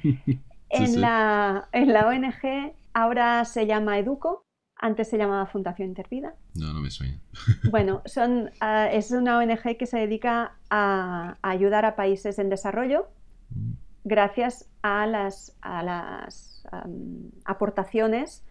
[0.71, 0.99] En, sí.
[0.99, 6.36] La, en la ONG ahora se llama Educo, antes se llamaba Fundación Intervida.
[6.56, 7.19] No, no me suena.
[7.71, 12.49] Bueno, son, ah, es una ONG que se dedica a, a ayudar a países en
[12.49, 13.08] desarrollo
[13.52, 13.73] Mm.
[14.04, 18.43] gracias a las, a las am, aportaciones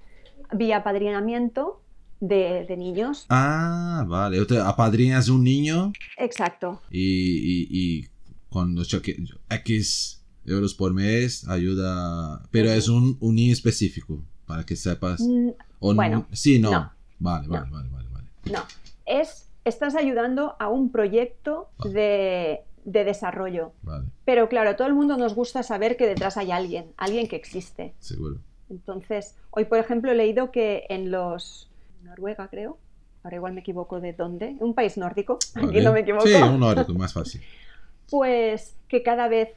[0.53, 1.83] vía apadrinamiento
[2.21, 3.25] de, de niños.
[3.31, 4.45] Ah, vale.
[4.47, 6.83] Te apadrinas un niño Exacto.
[6.91, 8.09] y, y, y
[8.49, 9.17] cuando choque
[9.51, 10.18] X
[10.49, 15.21] euros por mes ayuda, pero es un, un niño específico, para que sepas.
[15.21, 16.71] Mm, O bueno, no- sí, no.
[16.71, 16.93] no.
[17.21, 17.53] Vale, No.
[17.55, 18.27] vale, vale, vale, vale.
[18.53, 18.61] No,
[19.07, 21.93] es, estás ayudando a un proyecto Vale.
[21.93, 23.73] de, de desarrollo.
[23.83, 27.29] Vale, Pero claro, a todo el mundo nos gusta saber que detrás hay alguien, alguien
[27.29, 27.95] que existe.
[27.99, 28.39] seguro.
[28.71, 31.69] Entonces, hoy por ejemplo he leído que en los...
[32.05, 32.79] Noruega creo,
[33.25, 36.61] ahora igual me equivoco de dónde, un país nórdico, aquí no me equivoco, Sí, un
[36.61, 37.43] nórdico, más fácil.
[38.11, 39.51] pues que cada vez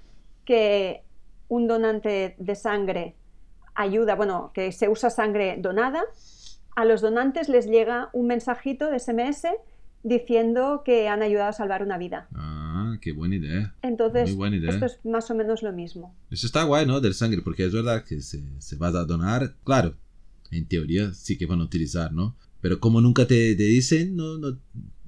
[0.45, 1.03] que
[1.47, 3.15] un donante de sangre
[3.75, 6.01] ayuda, bueno, que se usa sangre donada,
[6.75, 9.47] a los donantes les llega un mensajito de SMS
[10.03, 12.27] diciendo que han ayudado a salvar una vida.
[12.33, 13.75] Ah, qué buena idea.
[13.81, 14.71] Entonces, Muy buena idea.
[14.71, 16.15] esto es más o menos lo mismo.
[16.31, 17.01] Eso está guay, ¿no?
[17.01, 19.95] Del sangre, porque es verdad que se, se va a donar, claro,
[20.49, 22.35] en teoría sí que van a utilizar, ¿no?
[22.61, 24.57] Pero como nunca te, te dicen, no, no,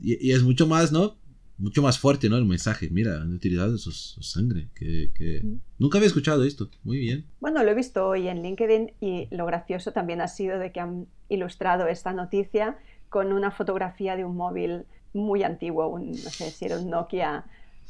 [0.02, 1.15] y, y es mucho más, ¿no?
[1.63, 2.36] Mucho más fuerte, ¿no?
[2.38, 5.39] El mensaje, mira, han utilizado su, su sangre, que, que...
[5.41, 5.60] Mm.
[5.80, 7.26] Nunca había escuchado esto, muy bien.
[7.39, 10.82] Bueno, lo he visto hoy en LinkedIn y lo gracioso también ha sido de que
[10.82, 16.52] han ilustrado esta noticia con una fotografía de un móvil muy antiguo, un, no sé
[16.52, 17.45] si era un Nokia.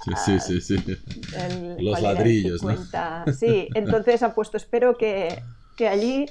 [0.06, 0.76] Sí, Ah, sí, sí, sí.
[1.36, 2.70] el- Los ladrillos, ¿no?
[2.70, 3.26] 50.
[3.34, 5.42] Sí, entonces ha puesto, espero que,
[5.78, 6.26] que allí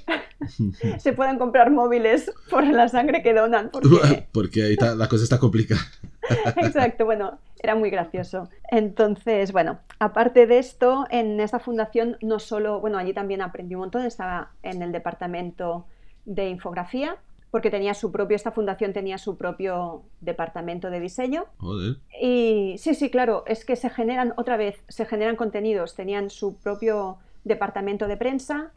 [1.00, 3.88] se puedan comprar móviles por la sangre que donan, porque
[4.33, 5.81] Porque ahí está- la cosa está complicada.
[6.56, 8.48] Exacto, bueno, era muy gracioso.
[8.70, 13.82] Entonces, bueno, aparte de esto, en esta fundación no solo, bueno, allí también aprendí un
[13.82, 15.87] montón, estaba en el departamento
[16.24, 17.16] de infografía,
[17.50, 21.44] porque tenía su propio, esta fundación tenía su propio departamento de diseño.
[21.58, 21.96] Joder.
[22.20, 26.56] Y sí, sí, claro, es que se generan, otra vez, se generan contenidos, tenían su
[26.56, 28.72] propio departamento de prensa,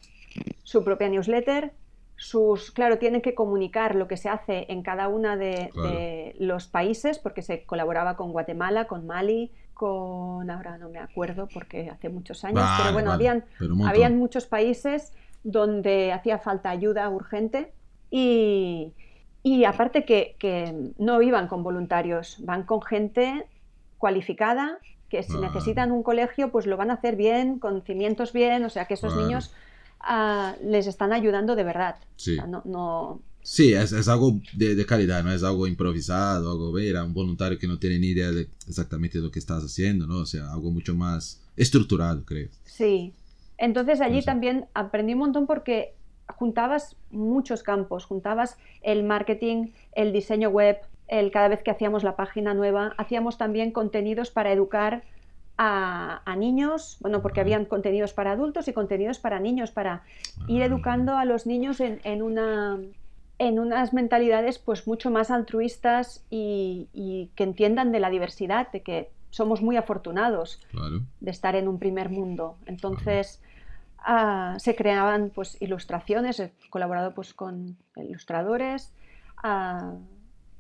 [0.64, 1.72] su propia newsletter,
[2.18, 5.90] sus, claro, tienen que comunicar lo que se hace en cada una de, Claro.
[5.90, 11.48] de los países, porque se colaboraba con Guatemala, con Mali, con, ahora no me acuerdo
[11.54, 16.40] porque hace muchos años, Vale, pero bueno, vale, habían, pero habían muchos países donde hacía
[16.40, 17.74] falta ayuda urgente
[18.10, 18.94] y,
[19.44, 23.46] y aparte que, que no iban con voluntarios, van con gente
[23.98, 28.66] cualificada que si necesitan un colegio pues lo van a hacer bien, con cimientos bien,
[28.66, 29.54] o sea que esos niños
[30.06, 31.96] ah, les están ayudando de verdad.
[32.16, 32.34] Sí.
[32.34, 36.50] O sea, no, no- Sí, es, es algo de, de calidad, no es algo improvisado,
[36.52, 40.08] algo, era un voluntario que no tiene ni idea de exactamente lo que estás haciendo,
[40.08, 40.18] ¿no?
[40.18, 42.50] O sea, algo mucho más estructurado, creo.
[42.64, 43.14] Sí.
[43.60, 44.26] Entonces allí Eso.
[44.26, 45.94] también aprendí un montón porque
[46.38, 52.16] juntabas muchos campos, juntabas el marketing, el diseño web, el cada vez que hacíamos la
[52.16, 55.04] página nueva, hacíamos también contenidos para educar
[55.58, 60.04] a, a niños, bueno, porque habían contenidos para adultos y contenidos para niños, para
[60.48, 62.78] ir Ah, educando a los niños en, en una
[63.38, 68.82] en unas mentalidades pues mucho más altruistas y, y que entiendan de la diversidad, de
[68.82, 71.02] que somos muy afortunados Claro.
[71.20, 72.56] de estar en un primer mundo.
[72.66, 73.42] Entonces
[74.00, 78.94] ah, se creaban pues ilustraciones, he colaborado pues con ilustradores,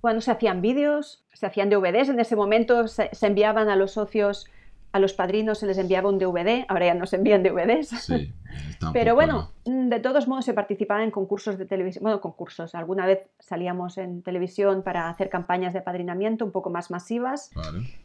[0.02, 3.92] bueno, se hacían vídeos, se hacían DVDs, en ese momento se, se enviaban a los
[3.94, 4.46] socios,
[4.96, 7.90] a los padrinos se les enviaba un DVD, ahora ya no se envían DVDs.
[7.90, 8.32] Sí.
[8.82, 12.74] un Pero bueno, mm, de todos modos se participaba en concursos de televisión, bueno, concursos,
[12.76, 17.52] alguna vez salíamos en televisión para hacer campañas de apadrinamiento un poco más masivas,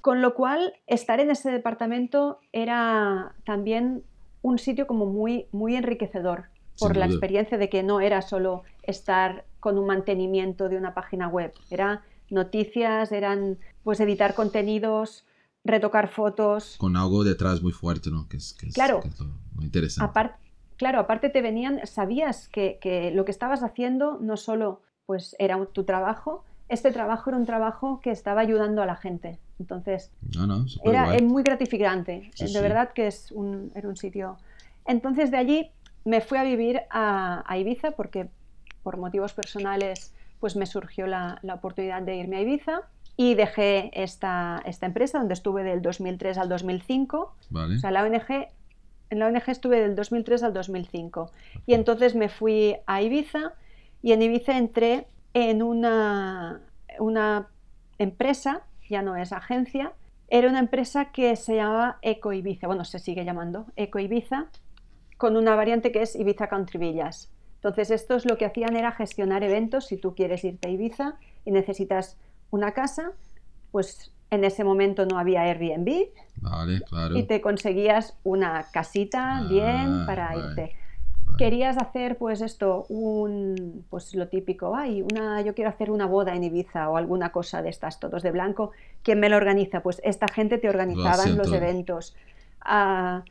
[0.00, 4.02] con lo cual, estar en ese departamento era también
[4.42, 9.44] un sitio como muy, muy enriquecedor por la experiencia de que no era solo estar
[9.60, 15.24] con un mantenimiento de una página web, era noticias, eran pues editar contenidos,
[15.64, 16.76] retocar fotos.
[16.78, 18.28] Con algo detrás muy fuerte, ¿no?
[18.28, 19.00] Que es, que es, Claro.
[19.00, 20.10] que es lo, lo interesante.
[20.18, 20.36] Apar-
[20.76, 25.64] claro, aparte te venían, sabías que, que lo que estabas haciendo no solo pues era
[25.66, 29.40] tu trabajo, este trabajo era un trabajo que estaba ayudando a la gente.
[29.58, 32.58] Entonces, No, no, súper era eh, muy gratificante, Sí, de sí.
[32.60, 34.36] verdad que es un, era un sitio.
[34.86, 35.70] Entonces de allí
[36.04, 38.28] me fui a vivir a, a Ibiza porque
[38.82, 42.82] por motivos personales pues me surgió la, la oportunidad de irme a Ibiza
[43.16, 47.34] y dejé esta, esta empresa donde estuve del 2003 al 2005.
[47.50, 47.76] Vale.
[47.76, 48.48] O sea, la ONG,
[49.10, 51.30] en la ONG estuve del 2003 al 2005
[51.66, 53.52] y entonces me fui a Ibiza
[54.02, 56.60] y en Ibiza entré en una,
[56.98, 57.48] una
[57.98, 59.92] empresa, ya no es agencia,
[60.28, 64.46] era una empresa que se llamaba Eco Ibiza, bueno, se sigue llamando Eco Ibiza,
[65.18, 67.30] con una variante que es Ibiza Country Villas.
[67.56, 69.86] Entonces, estos lo que hacían era gestionar eventos.
[69.86, 72.16] Si tú quieres irte a Ibiza y necesitas
[72.50, 73.12] una casa,
[73.70, 77.16] pues en ese momento no había Airbnb, Vale, claro.
[77.16, 80.60] y te conseguías una casita Ah, bien para vale, irte.
[80.62, 81.36] vale.
[81.38, 86.34] Querías hacer pues esto, un pues lo típico, ay, una yo quiero hacer una boda
[86.34, 89.80] en Ibiza o alguna cosa de estas todos de blanco, ¿quién me lo organiza?
[89.82, 92.16] Pues esta gente te organizaban hacían los eventos.
[92.60, 93.22] Ah,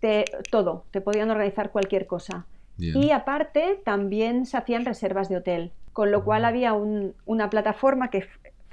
[0.00, 2.46] te, todo, te podían organizar cualquier cosa.
[2.76, 3.02] Bien.
[3.02, 8.10] Y aparte, también se hacían reservas de hotel, con lo cual había un- una plataforma
[8.10, 8.26] que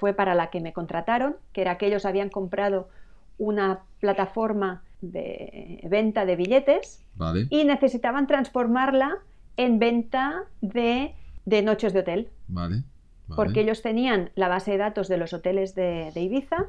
[0.04, 2.90] fue para la que me contrataron, que era que ellos habían comprado
[3.38, 9.20] una plataforma de venta de billetes Vale, y necesitaban transformarla
[9.56, 12.84] en venta de, de noches de hotel, vale.
[13.30, 13.36] vale.
[13.38, 16.66] porque ellos tenían la base de datos de los hoteles de, de Ibiza,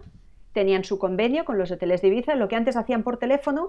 [0.52, 3.66] tenían su convenio con los hoteles de Ibiza, lo que antes hacían por teléfono,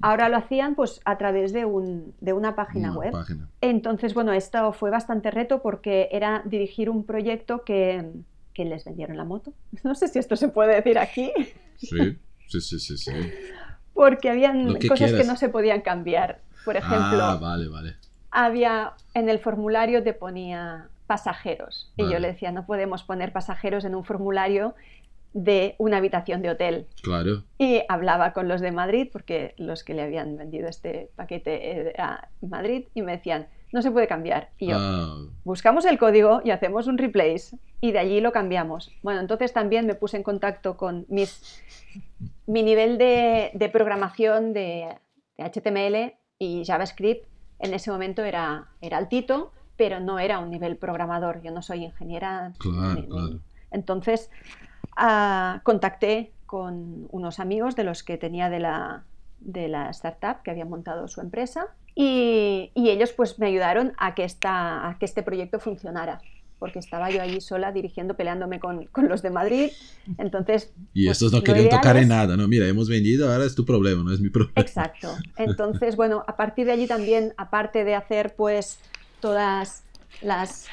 [0.00, 3.10] ahora lo hacían pues a través de, un- de una página Una web.
[3.10, 3.48] página.
[3.60, 8.08] Entonces, bueno, esto fue bastante reto porque era dirigir un proyecto que,
[8.54, 9.52] que les vendieron la moto.
[9.84, 11.32] No sé si esto se puede decir aquí,
[11.78, 12.96] Sí, sí, sí, sí.
[12.98, 13.10] sí.
[13.94, 16.40] porque habían que cosas que no se podían cambiar.
[16.64, 17.94] Por ejemplo, Ah, vale, vale.
[18.30, 23.84] había en el formulario te ponía pasajeros y yo le decía no podemos poner pasajeros
[23.84, 24.74] en un formulario
[25.34, 27.42] de una habitación de hotel Claro.
[27.58, 32.28] y hablaba con los de Madrid porque los que le habían vendido este paquete era
[32.40, 36.50] Madrid y me decían no se puede cambiar y yo Ah, buscamos el código y
[36.50, 38.90] hacemos un replace y de allí lo cambiamos.
[39.02, 41.62] Bueno, entonces también me puse en contacto con mis,
[42.46, 44.88] mi nivel de, de programación de,
[45.38, 47.26] de HTML y JavaScript
[47.58, 51.42] en ese momento era, era altito, pero no era un nivel programador.
[51.42, 52.52] Yo no soy ingeniera.
[52.58, 53.38] Claro, ni- ni- claro.
[53.70, 54.30] Entonces
[54.96, 59.04] ah, contacté con unos amigos de los que tenía de la,
[59.44, 64.14] de la startup que habían montado su empresa y, y ellos pues me ayudaron a
[64.14, 66.20] que, esta, a que este proyecto funcionara
[66.58, 69.72] porque estaba yo allí sola dirigiendo, peleándome con, con los de Madrid.
[70.16, 72.46] Entonces, y pues, estos no querían tocar en nada, ¿no?
[72.46, 74.52] Mira, hemos vendido, ahora es tu problema, no es mi problema.
[74.60, 75.08] Exacto.
[75.38, 78.78] Entonces, bueno, a partir de allí también, aparte de hacer pues
[79.20, 79.82] todas
[80.22, 80.68] las,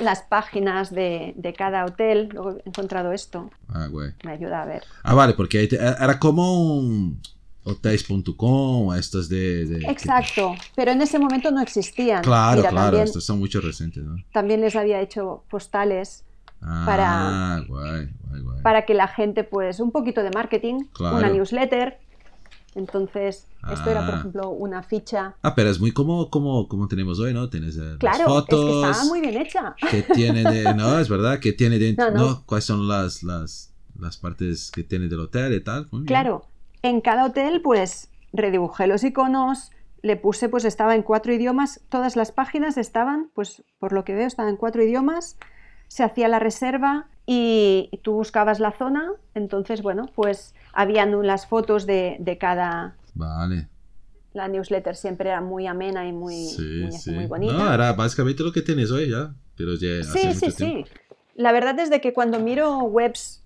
[0.00, 4.12] las páginas de, de cada hotel, luego he encontrado esto, Ah, güey.
[4.24, 4.84] me ayuda a ver.
[5.02, 7.20] Ah, vale, porque era como un
[7.64, 9.64] hotéis.com, estas de...
[9.66, 12.22] de- Exacto, pero en ese momento no existían.
[12.22, 14.16] Claro, Mira, claro, también, estos son mucho recientes, ¿no?
[14.32, 16.24] también les había hecho postales
[16.66, 18.62] Ah, Para- guay, guay, guay.
[18.62, 21.18] para que la gente, pues, un poquito de marketing, Claro.
[21.18, 21.98] una newsletter.
[22.74, 24.18] Entonces, esto era, por Ah.
[24.18, 25.34] ejemplo, una ficha.
[25.42, 27.50] Ah, pero es muy como, como, como tenemos hoy, ¿no?
[27.50, 29.76] Tienes eh, las Claro, fotos es que estaba muy bien hecha.
[29.90, 30.74] que tiene de...
[30.74, 32.10] No, es verdad, que tiene dentro...
[32.10, 32.42] No, No, no.
[32.46, 35.86] ¿Cuáles son las, las, las partes que tiene del hotel y tal?
[35.90, 36.06] Muy bien.
[36.84, 39.70] En cada hotel pues redibujé los iconos,
[40.02, 44.14] le puse pues estaba en cuatro idiomas, todas las páginas estaban, pues por lo que
[44.14, 45.38] veo estaban en cuatro idiomas,
[45.88, 51.86] se hacía la reserva y tú buscabas la zona, entonces bueno, pues habían las fotos
[51.86, 52.96] de, de cada...
[53.14, 53.68] Vale.
[54.34, 57.10] La newsletter siempre era muy amena y muy, Sí, muy, sí.
[57.12, 57.54] muy bonita.
[57.54, 59.32] No, era básicamente lo que tienes hoy ya.
[59.56, 60.86] Pero ya hace Sí, mucho sí, tiempo.
[60.88, 60.94] sí.
[61.36, 63.43] La verdad es de que cuando miro webs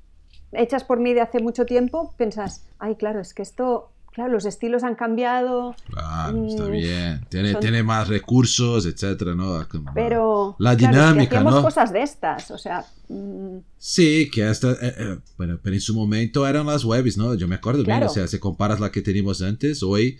[0.53, 4.45] hechas por mí de hace mucho tiempo, piensas, ay, claro, es que esto, claro, los
[4.45, 7.27] estilos han cambiado, Claro, está Mm, bien.
[7.29, 9.67] Tiene, son- tiene más recursos, etcétera, ¿no?
[9.69, 11.63] Como- pero La claro, es que dinámica, ¿no?
[11.63, 15.95] cosas de estas, o sea, mm, Sí, que hasta, eh, eh, bueno, pero en su
[15.95, 17.35] momento eran las webs, ¿no?
[17.35, 18.11] Yo me acuerdo bien, Claro.
[18.11, 20.19] o sea, si comparas la que teníamos antes, hoy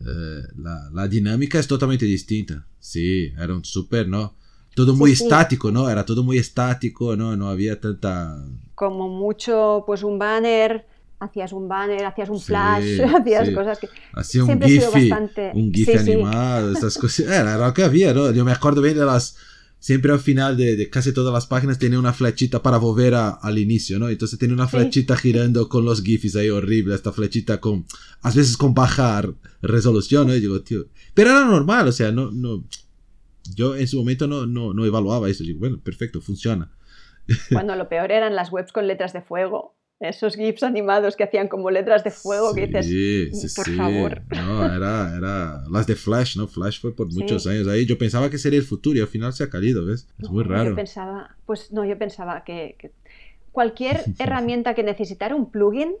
[0.00, 2.66] eh, la, la dinámica es totalmente distinta.
[2.78, 4.34] Sí, era un súper, ¿no?
[4.74, 5.24] Todo muy sí.
[5.24, 5.90] estático, ¿no?
[5.90, 7.36] Era todo muy estático, ¿no?
[7.36, 8.42] No había tanta...
[8.80, 10.86] como mucho, pues un banner,
[11.18, 13.54] hacías un banner, hacías un Sí, flash, hacías sí.
[13.54, 15.52] cosas que Hacía un siempre he sido GIF, bastante...
[15.54, 15.98] un GIF sí, sí.
[15.98, 17.26] animado, estas cosas.
[17.26, 18.32] Era lo que había, ¿no?
[18.32, 19.36] Yo me acuerdo bien de las...
[19.78, 23.30] Siempre al final de, de casi todas las páginas tenía una flechita para volver a-
[23.30, 24.08] al inicio, ¿no?
[24.08, 24.76] Entonces tenía una Sí.
[24.78, 27.84] flechita girando con los GIFs ahí horrible, esta flechita con...
[28.22, 29.22] A veces con baja
[29.62, 30.34] resolución, ¿no?
[30.34, 30.86] Y digo, tío...
[31.14, 32.30] Pero era normal, o sea, no...
[32.30, 32.64] no
[33.54, 35.44] yo en su momento no, no, no evaluaba eso.
[35.44, 36.70] Digo, bueno, perfecto, funciona.
[37.50, 41.48] Bueno, lo peor eran las webs con letras de fuego, esos GIFs animados que hacían
[41.48, 43.76] como letras de fuego que dices, Sí, sí, por sí.
[43.76, 44.22] favor.
[44.34, 46.46] No, era, era las de Flash, ¿no?
[46.48, 47.18] Flash fue por Sí.
[47.20, 47.84] muchos años ahí.
[47.84, 50.08] Yo pensaba que sería el futuro y al final se ha caído, ¿ves?
[50.18, 50.70] Es muy raro.
[50.70, 52.92] Yo pensaba, pues no, yo pensaba que, que
[53.52, 55.92] cualquier herramienta que necesitara un plugin,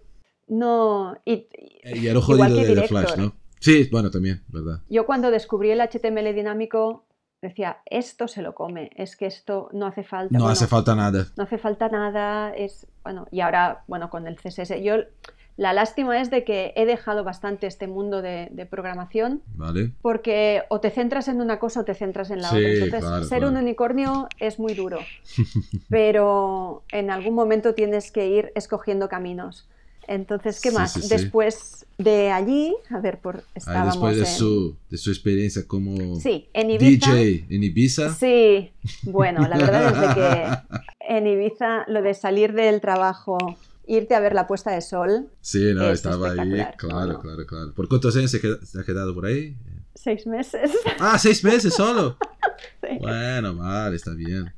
[0.48, 1.16] no.
[1.26, 1.46] Y,
[1.84, 2.88] y Y era igual jodido que de.
[2.88, 3.36] Flash, ¿no?
[3.60, 4.80] Sí, bueno, también, ¿verdad?
[4.88, 7.04] yo cuando descubrí el HTML dinámico
[7.42, 10.32] decía, esto se lo come, es que esto no hace falta.
[10.32, 11.26] No Bueno, hace falta nada.
[11.36, 12.86] No hace falta nada, es.
[13.02, 14.82] Bueno, y ahora, bueno, con el CSS.
[14.82, 14.96] Yo.
[15.56, 19.90] La lástima es de que he dejado bastante este mundo de, de programación ¿Vale?
[20.00, 22.70] porque o te centras en una cosa o te centras en la Sí, otra.
[22.70, 23.48] Entonces, claro, ser claro.
[23.52, 25.00] un unicornio es muy duro,
[25.90, 29.68] pero en algún momento tienes que ir escogiendo caminos.
[30.10, 30.92] Entonces, ¿qué más?
[30.92, 31.08] sí, sí.
[31.08, 34.26] Después de allí, a ver, por estábamos después de en...
[34.26, 37.14] su, de su experiencia como Sí, en Ibiza.
[37.14, 38.12] DJ en Ibiza.
[38.12, 40.76] Sí, bueno, la verdad es que
[41.08, 43.38] en Ibiza lo de salir del trabajo
[43.86, 45.28] irte a ver la puesta de sol.
[45.42, 46.66] Sí, no, es estaba ahí.
[46.76, 47.72] Claro, No, claro, claro.
[47.72, 49.56] ¿Por cuántos años se, ha quedado por ahí?
[49.94, 50.72] Seis meses.
[50.98, 52.16] Ah, seis meses solo.
[52.82, 52.98] Sí.
[52.98, 54.52] Bueno, vale, está bien.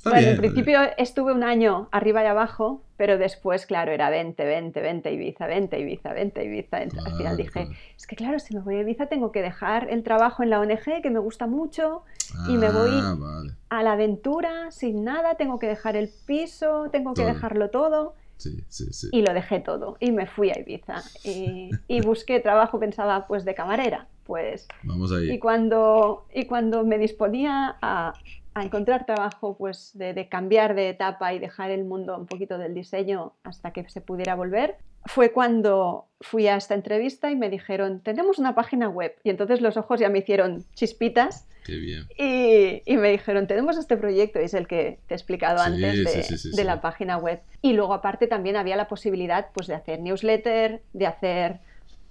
[0.00, 0.34] Está Bueno, bien.
[0.36, 5.12] en principio estuve un año arriba y abajo, pero después, claro, era 20, 20, 20
[5.12, 6.82] Ibiza, 20 Ibiza, 20 Ibiza.
[6.82, 7.70] Entonces, al final Claro, dije, claro.
[7.98, 10.60] es que claro, si me voy a Ibiza tengo que dejar el trabajo en la
[10.60, 12.02] ONG, que me gusta mucho,
[12.48, 13.52] y me voy- Ah, vale.
[13.68, 17.34] a la aventura, sin nada, tengo que dejar el piso, tengo que Todo.
[17.34, 18.14] dejarlo todo.
[18.38, 19.08] Sí, sí, sí.
[19.12, 21.02] Y lo dejé todo y me fui a Ibiza.
[21.24, 24.06] Y, y busqué trabajo, pensaba, pues de camarera.
[24.24, 25.30] Pues, Vamos ahí.
[25.32, 28.14] y, cuando, y cuando me disponía a,
[28.60, 32.58] a encontrar trabajo, pues de, de cambiar de etapa y dejar el mundo un poquito
[32.58, 37.48] del diseño hasta que se pudiera volver, fue cuando fui a esta entrevista y me
[37.48, 39.16] dijeron, tenemos una página web.
[39.24, 42.06] Y entonces los ojos ya me hicieron chispitas Qué bien.
[42.18, 45.64] y, y me dijeron, tenemos este proyecto, y es el que te he explicado Sí,
[45.66, 46.64] antes de, sí, sí, de sí.
[46.64, 47.40] la página web.
[47.62, 51.60] Y luego aparte también había la posibilidad pues, de hacer newsletter, de hacer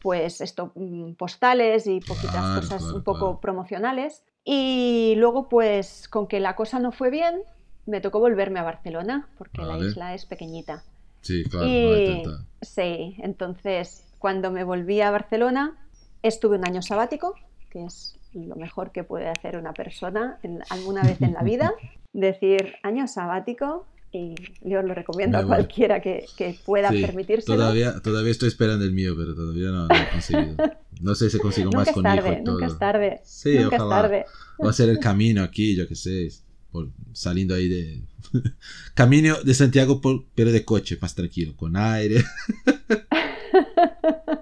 [0.01, 3.39] pues esto, mm, postales y poquitas Claro, cosas claro, un poco claro.
[3.41, 4.23] promocionales.
[4.51, 7.43] Y luego pues con que la cosa no fue bien,
[7.85, 10.83] me tocó volverme a Barcelona, porque la isla es pequeñita.
[11.21, 11.67] Sí, claro.
[11.67, 12.23] Y
[12.59, 15.77] sí, entonces cuando me volví a Barcelona
[16.23, 17.35] estuve un año sabático,
[17.69, 21.71] que es lo mejor que puede hacer una persona en- alguna vez en la vida,
[22.13, 27.58] decir año sabático y yo lo recomiendo Me a cualquiera que, que pueda Sí, permitírselo.
[27.58, 30.56] Todavía, todavía estoy esperando el mío, pero todavía no, no he conseguido.
[31.02, 32.54] No sé si consigo más es con hijo tarde, y todo.
[32.56, 33.22] nunca es tarde.
[33.24, 33.95] Sí, nunca ojalá.
[33.95, 34.26] es tarde.
[34.65, 36.30] Va a ser el camino aquí, yo qué sé.
[36.72, 38.02] Por, saliendo ahí de.
[38.93, 42.24] camino de Santiago, por- pero de coche, más tranquilo, con aire.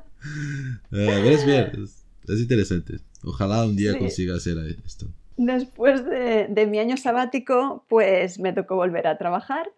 [0.92, 3.00] Eh, ves bien, es, es interesante.
[3.24, 4.00] Ojalá un día Sí.
[4.00, 5.08] consiga hacer esto.
[5.38, 9.70] Después de, de mi año sabático, pues me tocó volver a trabajar,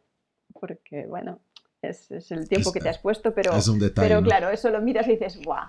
[0.54, 1.40] porque bueno,
[1.82, 4.08] es, es el tiempo que te has puesto, pero, es un detalle.
[4.08, 4.28] pero ¿no?
[4.28, 5.68] claro, eso lo miras y dices, ¡guau!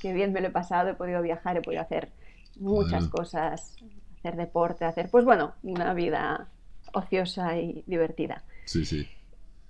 [0.00, 0.90] ¡Qué bien me lo he pasado!
[0.90, 2.10] He podido viajar, he podido hacer
[2.58, 3.76] muchas cosas,
[4.18, 6.48] hacer deporte, hacer, pues bueno, una vida
[6.92, 8.44] ociosa y divertida.
[8.64, 9.08] Sí, sí.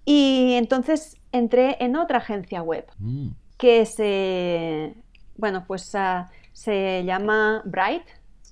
[0.04, 3.28] Y entonces entré en otra agencia web Mm,
[3.58, 4.94] que se,
[5.36, 8.04] bueno, pues ah, se llama Bright,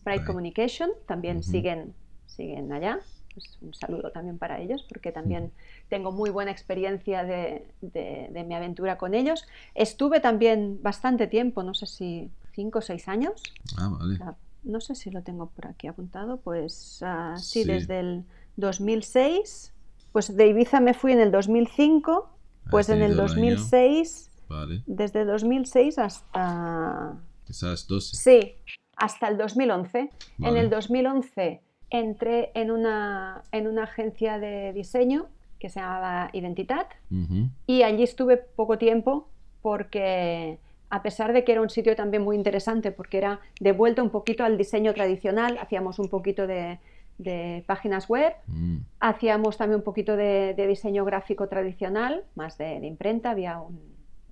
[0.07, 0.27] Bright Bright.
[0.27, 1.51] Communication, también Ujú.
[1.51, 1.95] siguen,
[2.27, 3.01] siguen allá.
[3.35, 5.53] Pues un saludo también para ellos, porque también
[5.91, 9.45] tengo muy buena experiencia de, de- de mi aventura con ellos.
[9.75, 13.43] Estuve también bastante tiempo, no sé si cinco o seis años,
[13.77, 14.19] Ah, vale.
[14.23, 17.69] Ah, no sé si lo tengo por aquí apuntado, pues ah, sí, Sí.
[17.69, 18.25] desde el
[18.57, 19.75] 2006,
[20.13, 22.31] pues de Ibiza me fui en el 2005,
[22.71, 24.83] pues Has en el tenido el año, 2006 Vale.
[24.87, 27.19] desde 2006 hasta...
[27.45, 28.17] Quizás 12.
[28.17, 28.55] Sí,
[28.97, 29.99] hasta el 2011.
[29.99, 30.61] En Vale.
[30.61, 35.27] el 2011 entré en una, en una agencia de diseño
[35.61, 36.89] que se llamaba Identitat
[37.67, 39.29] y allí estuve poco tiempo
[39.63, 40.59] porque
[40.91, 44.11] a pesar de que era un sitio también muy interesante porque era de vuelta un
[44.11, 46.79] poquito al diseño tradicional, hacíamos un poquito de,
[47.19, 52.79] de páginas web, Mm, hacíamos también un poquito de, de diseño gráfico tradicional, más de,
[52.81, 53.81] de imprenta, había un,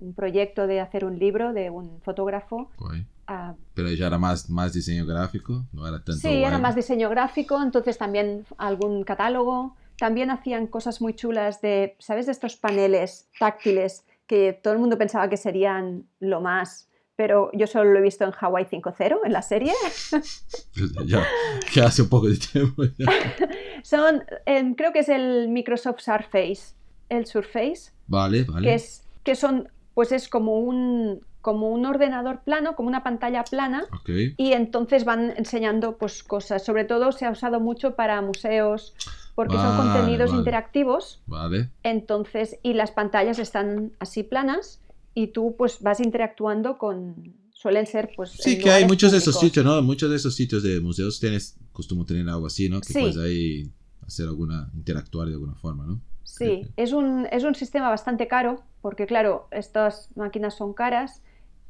[0.00, 2.70] un proyecto de hacer un libro de un fotógrafo.
[2.78, 3.06] guay.
[3.26, 6.20] Ah, Pero ya era más, más diseño gráfico, no era tanto.
[6.20, 9.76] sí, era más diseño gráfico, entonces también algún catálogo.
[9.96, 12.26] También hacían cosas muy chulas de, ¿sabes?
[12.26, 17.66] De estos paneles táctiles que todo el mundo pensaba que serían lo más, pero yo
[17.66, 19.72] solo lo he visto en Hawaii 5.0, en la serie.
[21.06, 21.24] ya,
[21.72, 22.82] ya hace un poco de tiempo.
[22.98, 23.06] ya.
[23.82, 26.74] Son, em, creo que es el Microsoft Surface,
[27.08, 28.66] el Surface, Vale, vale.
[28.66, 33.44] que, es, que son, pues es como un, como un ordenador plano, como una pantalla
[33.44, 36.64] plana, y entonces van enseñando pues cosas.
[36.64, 38.94] Sobre todo se ha usado mucho para museos,
[39.34, 40.38] porque son contenidos vale.
[40.38, 41.68] interactivos, Vale.
[41.82, 44.80] entonces, y las pantallas están así planas,
[45.14, 48.30] y tú pues vas interactuando con, suelen ser pues...
[48.30, 49.48] Sí, que hay muchos de esos públicos.
[49.50, 49.82] sitios, ¿no?
[49.82, 52.80] Muchos de esos sitios de museos tienes costume tener algo así, ¿no?
[52.80, 53.00] Que Sí.
[53.00, 53.70] puedes ahí
[54.06, 56.00] hacer alguna, interactuar de alguna forma, ¿no?
[56.22, 61.20] Sí, es un, es un sistema bastante caro, porque claro, estas máquinas son caras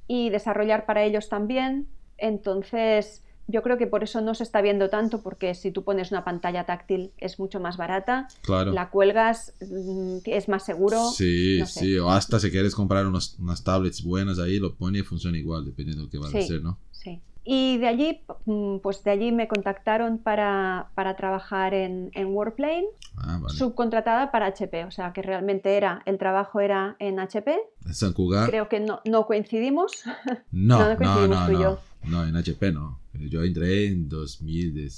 [0.07, 1.89] y desarrollar para ellos también.
[2.19, 6.11] Entonces, yo creo que por eso no se está viendo tanto, porque si tú pones
[6.11, 8.73] una pantalla táctil es mucho más barata, Claro.
[8.73, 11.11] la cuelgas, mm, es más seguro.
[11.11, 11.81] Sí, no sé.
[11.81, 15.37] sí, o hasta si quieres comprar unos, unas tablets buenas ahí, lo pone y funciona
[15.39, 16.45] igual, dependiendo de lo que vas a Sí.
[16.45, 16.79] hacer, ¿no?
[17.47, 22.87] Y de allí, mm, pues de allí me contactaron para, para trabajar en, en Workplane,
[23.17, 23.55] Ah, vale.
[23.57, 27.55] subcontratada para HP, o sea que realmente era, el trabajo era en HP.
[27.85, 28.47] ¿En?
[28.49, 29.93] Creo que no, no coincidimos.
[30.53, 31.79] No, no no, no, coincidimos no, tú y yo.
[32.05, 32.99] no, en HP no.
[33.13, 34.91] Yo entré en 2000,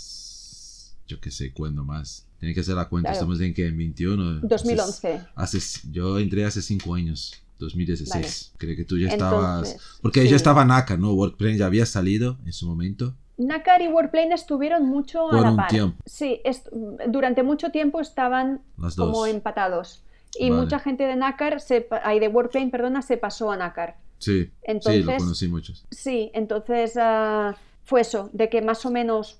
[1.09, 2.27] yo qué sé, cuándo más.
[2.39, 4.41] Tiene que hacer la cuenta, estamos en que en 21.
[4.43, 5.21] 2011.
[5.35, 5.59] Hace,
[5.91, 7.43] yo entré hace cinco años.
[7.59, 8.55] 2016.
[8.59, 9.77] Creo que tú ya estabas.
[10.03, 11.13] porque ella ya estaba NACAR, ¿no?
[11.13, 13.15] Workplane ya había salido en su momento.
[13.39, 15.69] NACAR y Workplane estuvieron mucho Por a la un par.
[15.69, 16.03] tiempo.
[16.07, 16.41] Sí,
[17.09, 18.63] durante mucho tiempo estaban
[18.97, 20.03] como empatados.
[20.39, 20.63] Y Vale.
[20.63, 23.97] mucha gente de NACAR, se, ay, de Workplane, perdona, se pasó a NACAR.
[24.19, 24.45] Sí.
[24.45, 25.85] sí, Entonces, lo conocí muchos.
[25.91, 27.55] Sí, entonces ah,
[27.85, 29.39] fue eso, de que más o menos,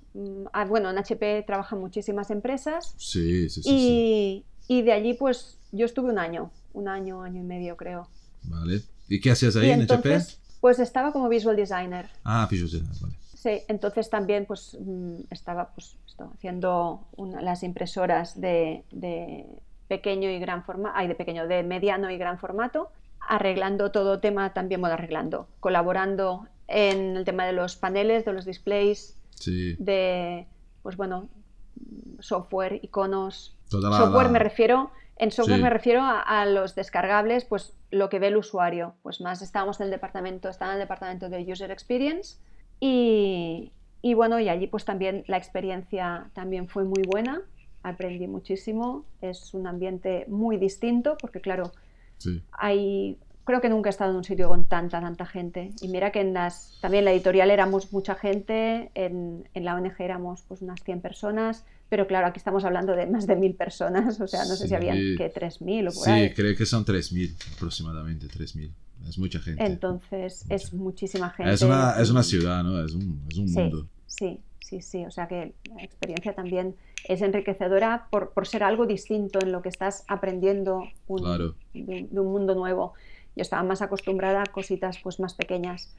[0.53, 3.63] ah, bueno, en HP trabajan muchísimas empresas Sí, sí, sí.
[3.63, 4.45] sí.
[4.69, 8.09] y, y de allí pues yo estuve un año, un año, año y medio creo.
[8.45, 8.83] Vale.
[9.09, 10.59] ¿Y qué hacías ahí y en entonces HP?
[10.61, 12.09] pues estaba como visual designer.
[12.25, 13.15] Ah, Visual Design, vale.
[13.35, 19.47] Sí, entonces también pues mm, estaba pues esto, haciendo una- las impresoras de, de
[19.89, 24.53] pequeño y gran formato, ay, de pequeño, de mediano y gran formato, arreglando todo tema
[24.53, 29.77] también, bueno, arreglando, colaborando en el tema de los paneles, de los displays, Sí.
[29.79, 30.47] de,
[30.83, 31.29] pues bueno,
[32.21, 33.55] software, iconos.
[33.69, 35.63] Toda la- software la- me refiero, en software Sí.
[35.63, 38.95] me refiero a, a los descargables, pues lo que ve el usuario.
[39.03, 42.37] Pues más estábamos en el departamento, estaba en el departamento de User Experience
[42.81, 47.43] y, y bueno, y allí pues también la experiencia también fue muy buena,
[47.83, 51.73] aprendí muchísimo, es un ambiente muy distinto porque claro,
[52.19, 52.43] Sí.
[52.53, 56.11] hay creo que nunca he estado en un sitio con tanta tanta gente y mira
[56.11, 60.43] que en las también en la editorial éramos mucha gente en, en la ONG éramos
[60.49, 64.27] pues unas 100 personas pero claro aquí estamos hablando de más de mil personas o
[64.27, 67.35] sea no sé si habían que 3000 o por Sí, ahí creo que son 3.000
[67.57, 68.71] aproximadamente, 3.000.
[69.09, 69.65] Es mucha gente.
[69.65, 72.85] entonces es muchísima gente es, una, es una ciudad, ¿no?
[72.85, 73.87] Es un, es un Sí, mundo.
[74.07, 75.05] sí, sí, sí.
[75.07, 76.75] O sea que la experiencia también
[77.07, 81.55] es enriquecedora por, por ser algo distinto en lo que estás aprendiendo un- Claro.
[81.73, 82.95] de, un- de un mundo nuevo.
[83.37, 85.95] Yo estaba más acostumbrada a cositas pues más pequeñas.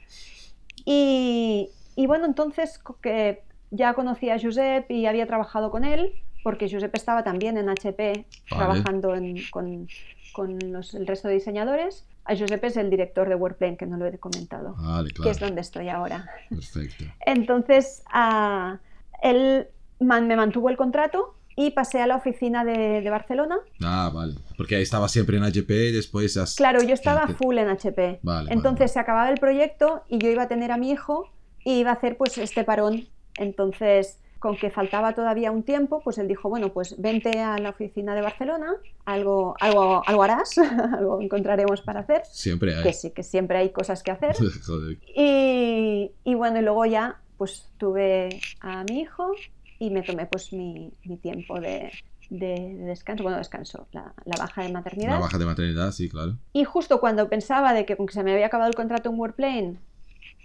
[0.84, 6.12] Y, y bueno, entonces que ya conocía a Josep y había trabajado con él,
[6.42, 9.88] porque Josep estaba también en HP trabajando en- con,
[10.32, 12.06] con los- el resto de diseñadores.
[12.24, 15.38] A Josep es el director de Workplane, que no lo he comentado, Vale, que es
[15.38, 15.46] claro.
[15.46, 16.26] donde estoy ahora.
[16.50, 17.04] Perfecto.
[17.24, 18.78] Entonces, ah,
[19.22, 19.66] él
[20.00, 23.56] man- me mantuvo el contrato y pasé a la oficina de, de Barcelona.
[23.82, 24.34] Ah, vale.
[24.56, 26.54] Porque ahí estaba siempre en HP y después has...
[26.54, 28.20] Claro, yo estaba full en HP.
[28.22, 31.30] Vale, Entonces vale, se acababa el proyecto y yo iba a tener a mi hijo
[31.64, 33.08] y iba a hacer pues este parón.
[33.38, 37.70] Entonces, con que faltaba todavía un tiempo, pues él dijo, bueno, pues vente a la
[37.70, 38.72] oficina de Barcelona,
[39.04, 40.58] algo, algo, algo harás,
[40.98, 42.22] algo encontraremos para hacer.
[42.26, 42.82] Siempre hay.
[42.82, 44.36] Que sí, que siempre hay cosas que hacer.
[44.66, 44.98] Joder.
[45.16, 48.28] Y, y bueno, y luego ya pues tuve
[48.60, 49.32] a mi hijo
[49.78, 51.92] y me tomé pues mi, mi tiempo de,
[52.30, 55.10] de- de descanso, bueno, descanso, la, la baja de maternidad.
[55.12, 56.36] Una baja de maternidad, sí, claro.
[56.52, 59.78] Y justo cuando pensaba de que, que se me había acabado el contrato en Workplane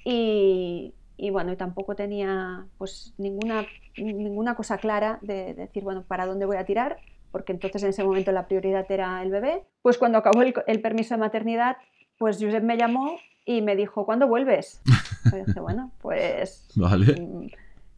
[0.06, 3.66] y, y bueno, y tampoco tenía pues ninguna,
[3.98, 7.00] ninguna cosa clara de, decir, bueno, ¿para dónde voy a tirar?
[7.32, 9.64] Porque entonces en ese momento la prioridad era el bebé.
[9.82, 11.78] Pues cuando acabó el, el permiso de maternidad,
[12.18, 14.82] pues Josep me llamó y me dijo, ¿cuándo vuelves?
[15.32, 17.20] Yo dije, bueno, pues Vale.
[17.20, 17.48] mm,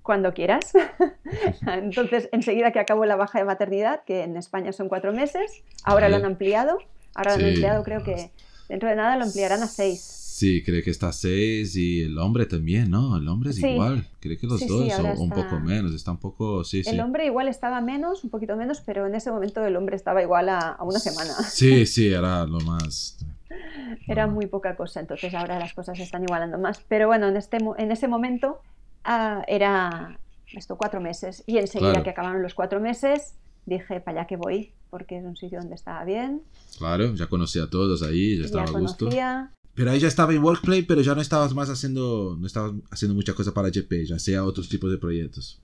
[0.01, 0.74] cuando quieras.
[1.68, 6.07] Entonces, enseguida que acabó la baja de maternidad, que en España son cuatro meses, ahora
[6.09, 6.26] lo Vale.
[6.26, 6.78] han ampliado.
[7.13, 7.47] Ahora lo han Sí.
[7.47, 8.32] ampliado, creo que
[8.70, 10.25] dentro de nada lo ampliarán a seis.
[10.38, 13.16] Sí, creo que está seis y el hombre también, ¿no?
[13.16, 13.68] El hombre es Sí.
[13.68, 14.06] igual.
[14.20, 16.84] Creo que los Sí, sí, dos, ahora o un poco menos, está un poco, sí,
[16.84, 16.90] sí.
[16.90, 20.22] El hombre igual estaba menos, un poquito menos, pero en ese momento el hombre estaba
[20.22, 21.32] igual a, a una semana.
[21.50, 23.18] Sí, sí, era lo más.
[24.10, 26.82] Era muy poca cosa, entonces ahora las cosas se están igualando más.
[26.90, 28.60] Pero bueno, en, este, en ese momento
[29.06, 30.20] ah, era
[30.54, 32.04] esto cuatro meses y enseguida Claro.
[32.04, 35.76] que acabaron los cuatro meses dije, para allá que voy, porque es un sitio donde
[35.76, 36.42] estaba bien,
[36.78, 39.06] Claro, ya conocía a todos ahí, ya ya estaba a gusto.
[39.06, 42.74] conocía, Pero ahí ya estaba en Workplay, pero ya no estabas más haciendo, no estabas
[42.92, 45.60] haciendo mucha cosa para HP, ya hacía otros tipos de proyectos.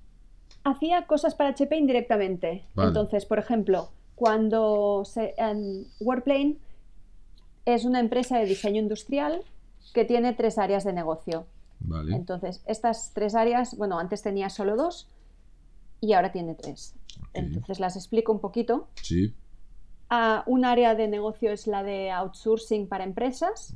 [0.64, 2.66] hacía cosas para HP indirectamente.
[2.76, 2.90] Vale.
[2.90, 6.58] Entonces, por ejemplo, cuando se, en Workplane
[7.66, 9.44] es una empresa de diseño industrial
[9.94, 11.46] que tiene tres áreas de negocio.
[11.80, 12.16] Vale.
[12.16, 15.08] Entonces, estas tres áreas, bueno, antes tenía solo dos
[16.02, 16.94] y ahora tiene tres.
[17.34, 18.88] Entonces, las explico un poquito.
[19.02, 19.34] Sí.
[20.46, 23.74] Un área de negocio es la de outsourcing para empresas,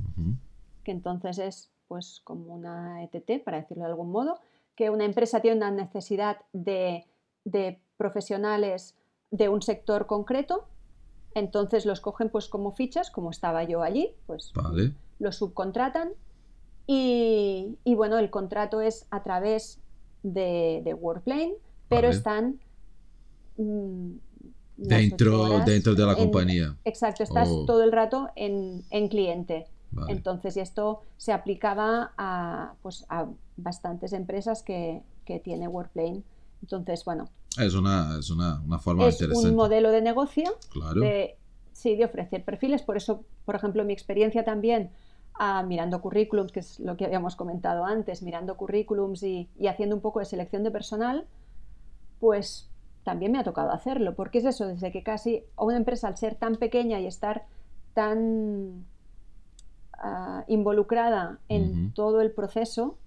[0.84, 4.38] que entonces es pues como una ETT, para decirlo de algún modo,
[4.74, 7.06] que una empresa tiene una necesidad de,
[7.44, 8.94] de profesionales
[9.30, 10.66] de un sector concreto,
[11.34, 14.92] entonces los cogen pues como fichas, como estaba yo allí, pues Vale.
[15.18, 16.10] los subcontratan
[16.86, 19.80] y, y, bueno, el contrato es a través
[20.22, 21.54] de, de Workplane,
[21.88, 22.16] pero Vale.
[22.16, 22.60] están
[23.56, 24.12] mm,
[24.76, 26.76] Dentro, horas dentro de la en- compañía.
[26.84, 27.64] Exacto, estás Oh.
[27.66, 29.66] todo el rato en, en cliente.
[29.92, 30.12] Vale.
[30.12, 36.22] Entonces, y esto se aplicaba a, pues, a bastantes empresas que, que tiene Workplane.
[36.60, 39.48] Entonces, bueno, Es una, es una, una forma es interesante.
[39.50, 41.00] un modelo de negocio Claro.
[41.00, 41.36] de,
[41.72, 42.82] sí, de ofrecer perfiles.
[42.82, 44.90] Por eso, por ejemplo, mi experiencia también
[45.38, 49.94] ah, mirando currículums, que es lo que habíamos comentado antes, mirando currículums y, y haciendo
[49.96, 51.24] un poco de selección de personal,
[52.20, 52.68] pues
[53.06, 54.16] también me ha tocado hacerlo.
[54.16, 57.46] Porque es eso, desde que casi una empresa, al ser tan pequeña y estar
[57.94, 58.84] tan
[59.92, 62.98] ah, involucrada en todo el proceso,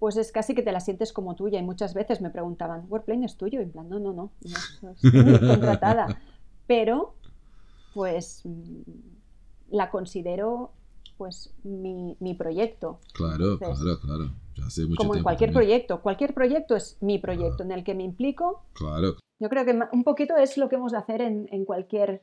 [0.00, 1.60] pues es casi que te la sientes como tuya.
[1.60, 3.60] Y muchas veces me preguntaban, ¿Workplane es tuyo?
[3.60, 5.12] Y en plan, no, no, no, no, no, estoy
[5.48, 6.20] contratada.
[6.66, 7.14] Pero,
[7.94, 8.80] pues, mm,
[9.70, 10.72] la considero,
[11.16, 12.98] pues, mi, mi proyecto.
[13.12, 14.30] Claro, Entonces, claro, claro.
[14.66, 15.68] Hace mucho Como en cualquier también.
[15.68, 16.00] proyecto.
[16.02, 18.64] Cualquier proyecto es mi proyecto en el que me implico.
[18.74, 22.22] Claro, Yo creo que un poquito es lo que hemos de hacer en, en cualquier,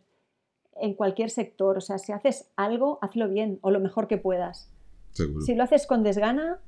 [0.81, 1.77] en cualquier sector.
[1.77, 4.69] O sea, si haces algo, hazlo bien o lo mejor que puedas.
[5.13, 5.43] seguro.
[5.45, 6.59] Si lo haces con desgana,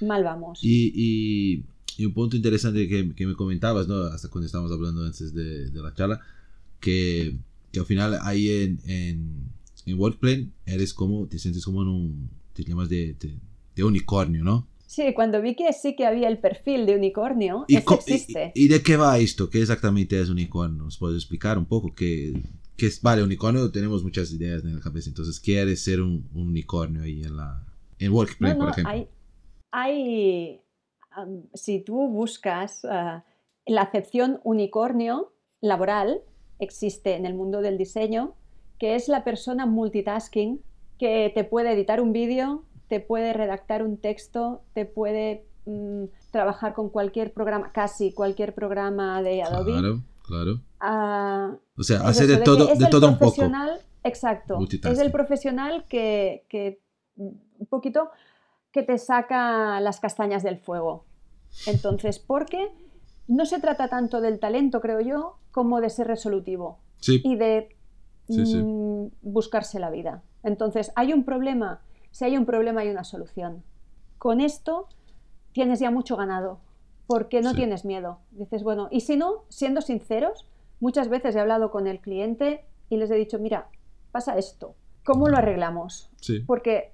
[0.00, 0.60] mal vamos.
[0.62, 1.64] Y, y,
[1.96, 4.02] y un punto interesante que, que me comentabas, ¿no?
[4.04, 6.20] Hasta cuando estábamos hablando antes de, de la charla,
[6.78, 7.36] que,
[7.72, 9.44] que al final ahí en, en,
[9.86, 13.38] en Workplane eres como, te sientes como en un, te llamas de, de,
[13.76, 14.66] de unicornio, ¿no?
[14.90, 18.50] Sí, cuando vi que sí que había el perfil de unicornio, ¿Y, ese co- existe.
[18.56, 19.48] y, y de qué va esto?
[19.48, 20.82] ¿Qué exactamente es unicornio?
[20.82, 21.94] ¿Nos puedes explicar un poco?
[21.94, 22.32] qué
[22.76, 26.28] qué es, vale, unicornio tenemos muchas ideas en la cabeza, entonces, ¿qué eres ser un,
[26.34, 27.64] un unicornio ahí en la
[28.00, 28.92] en Workplane, No, por no, ejemplo?
[28.92, 29.08] hay,
[29.70, 30.60] hay,
[31.12, 33.24] am, si tú buscas ah,
[33.66, 36.22] la acepción unicornio laboral,
[36.58, 38.34] existe en el mundo del diseño,
[38.78, 40.60] que es la persona multitasking
[40.98, 46.74] que te puede editar un vídeo, te puede redactar un texto, te puede mm, trabajar
[46.74, 49.72] con cualquier programa, casi cualquier programa de Adobe.
[49.72, 50.60] Claro, claro.
[50.80, 53.34] Ah, O sea, eso, de todo, de el todo un poco.
[53.36, 54.58] profesional- Exacto.
[54.84, 56.80] Es el profesional que, que
[57.16, 58.10] un poquito
[58.72, 61.04] que te saca las castañas del fuego.
[61.66, 62.72] Entonces, porque
[63.28, 67.68] no se trata tanto del talento, creo yo, como de ser resolutivo Sí, y de
[68.28, 68.56] Sí, sí.
[68.56, 70.22] mm, buscarse la vida.
[70.42, 71.82] Entonces, hay un problema.
[72.10, 73.62] Si hay un problema, hay una solución.
[74.18, 74.88] Con esto
[75.52, 76.58] tienes ya mucho ganado,
[77.06, 77.56] porque no Sí.
[77.56, 78.18] tienes miedo.
[78.32, 80.46] Dices, bueno, y si no, siendo sinceros,
[80.80, 83.68] muchas veces he hablado con el cliente y les he dicho, mira,
[84.12, 86.10] pasa esto, ¿cómo lo arreglamos?
[86.20, 86.92] sí, Porque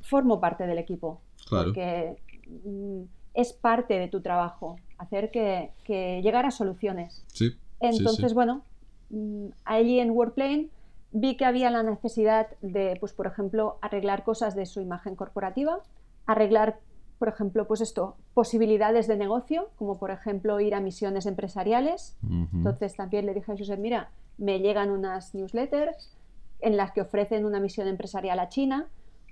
[0.00, 1.66] formo parte del equipo, claro.
[1.66, 2.16] porque
[2.64, 3.02] mm,
[3.34, 7.24] es parte de tu trabajo, hacer que, que llegar a soluciones.
[7.28, 8.62] Sí, Entonces, bueno,
[9.10, 10.68] mm, allí en Workplane
[11.16, 15.78] vi que había la necesidad de, pues, por ejemplo, arreglar cosas de su imagen corporativa,
[16.26, 16.80] arreglar,
[17.20, 22.18] por ejemplo, pues esto, posibilidades de negocio, como por ejemplo ir a misiones empresariales.
[22.52, 26.12] Entonces también le dije a Josep, mira, me llegan unas newsletters
[26.60, 28.88] en las que ofrecen una misión empresarial a China,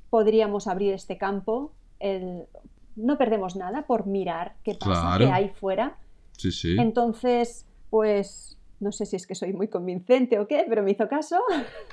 [0.08, 2.44] podríamos abrir este campo, el-
[2.94, 5.24] no perdemos nada por mirar qué pasa, Claro.
[5.26, 5.96] qué hay fuera.
[6.32, 6.76] Sí, sí.
[6.78, 11.08] Entonces, pues no sé si es que soy muy convincente o qué, pero me hizo
[11.08, 11.36] caso.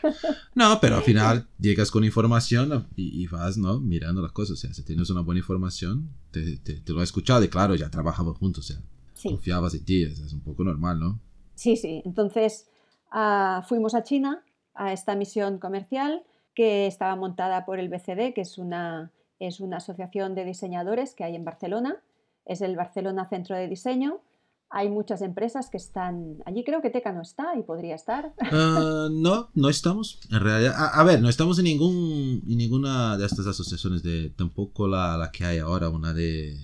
[0.56, 3.80] No, pero al final llegas con información y, y vas, ¿no?
[3.80, 4.54] Mirando las cosas.
[4.54, 7.76] O sea, si tienes una buena información, te, te, te lo he escuchado y claro,
[7.76, 8.70] ya trabajamos juntos.
[8.70, 8.82] O sea,
[9.14, 10.06] Sí, confiabas en ti.
[10.14, 11.20] sea, es un poco normal, ¿no?
[11.56, 12.02] sí, sí.
[12.06, 12.68] Entonces
[13.12, 16.24] ah, fuimos a China a esta misión comercial
[16.56, 21.24] que estaba montada por el BCD, que es una, es una asociación de diseñadores que
[21.24, 21.98] hay en Barcelona.
[22.46, 24.22] Es el Barcelona Centro de Diseño.
[24.72, 26.64] Hay muchas empresas que están allí.
[26.64, 28.34] Creo que Teca no está y podría estar.
[28.52, 30.20] Ah, no, no estamos.
[30.30, 34.04] En realidad, a, a ver, no estamos en, ningún, en ninguna de estas asociaciones.
[34.04, 36.56] de Tampoco la, la que hay ahora, una de.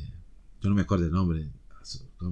[0.61, 1.49] Yo no me acuerdo el nombre.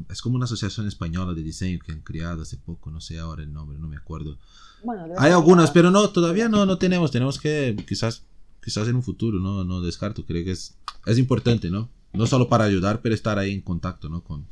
[0.10, 2.92] Es como una asociación española de diseño que han creado hace poco.
[2.92, 4.38] No sé ahora el nombre, no me acuerdo.
[4.84, 7.10] Bueno, Hay algunas, pero no, todavía no, no tenemos.
[7.12, 8.24] Tenemos que, quizás,
[8.64, 10.26] quizás en un futuro, no, no descarto.
[10.26, 11.90] Creo que es, es importante, ¿no?
[12.14, 14.24] No solo para ayudar, pero estar ahí en contacto, ¿no?
[14.24, 14.46] Con,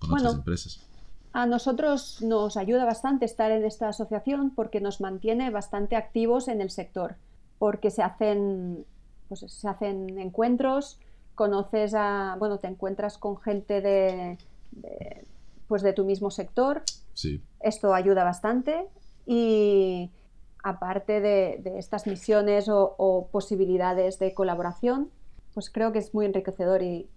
[0.00, 0.28] con Bueno.
[0.30, 0.86] otras empresas.
[1.32, 6.60] A nosotros nos ayuda bastante estar en esta asociación porque nos mantiene bastante activos en
[6.60, 7.14] el sector,
[7.60, 8.84] porque se hacen,
[9.28, 10.98] pues, se hacen encuentros,
[11.36, 14.38] conoces a, bueno, te encuentras con gente de,
[14.72, 15.24] de,
[15.68, 16.82] pues de tu mismo sector,
[17.14, 18.86] Sí, esto ayuda bastante
[19.26, 20.10] y
[20.64, 25.10] aparte de, de estas misiones o, o posibilidades de colaboración,
[25.54, 27.08] pues creo que es muy enriquecedor y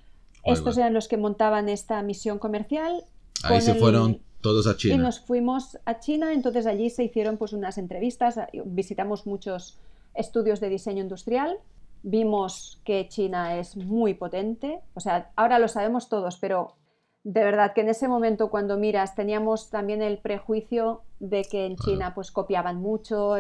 [0.46, 3.06] Estos eran los que montaban esta misión comercial
[3.44, 4.98] ahí se el- fueron todos a y China.
[4.98, 9.80] nos fuimos a China, entonces allí se hicieron pues unas entrevistas, visitamos muchos
[10.16, 11.58] estudios de diseño industrial,
[12.04, 16.76] vimos que China es muy potente, o sea, ahora lo sabemos todos, pero
[17.24, 21.76] de verdad que en ese momento cuando miras teníamos también el prejuicio de que en
[21.78, 21.92] Claro.
[21.92, 23.36] China pues copiaban mucho,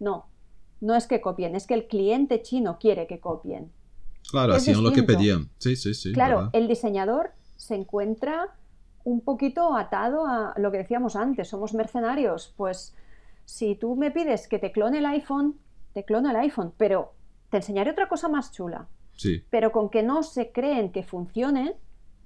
[0.00, 0.26] no,
[0.80, 3.70] no es que copien, es que el cliente chino quiere que copien.
[4.30, 5.50] Claro, es hacían lo que pedían.
[5.58, 6.12] Sí, sí, sí.
[6.12, 6.50] Claro, ¿verdad?
[6.54, 8.54] el diseñador se encuentra
[9.04, 12.94] un poquito atado a lo que decíamos antes, somos mercenarios, pues
[13.44, 15.58] si tú me pides que te clone el iPhone,
[15.94, 17.14] te clone el iPhone, pero
[17.50, 18.88] te enseñaré otra cosa más chula.
[19.16, 19.42] Sí.
[19.50, 21.76] Pero con que no se creen que funcione,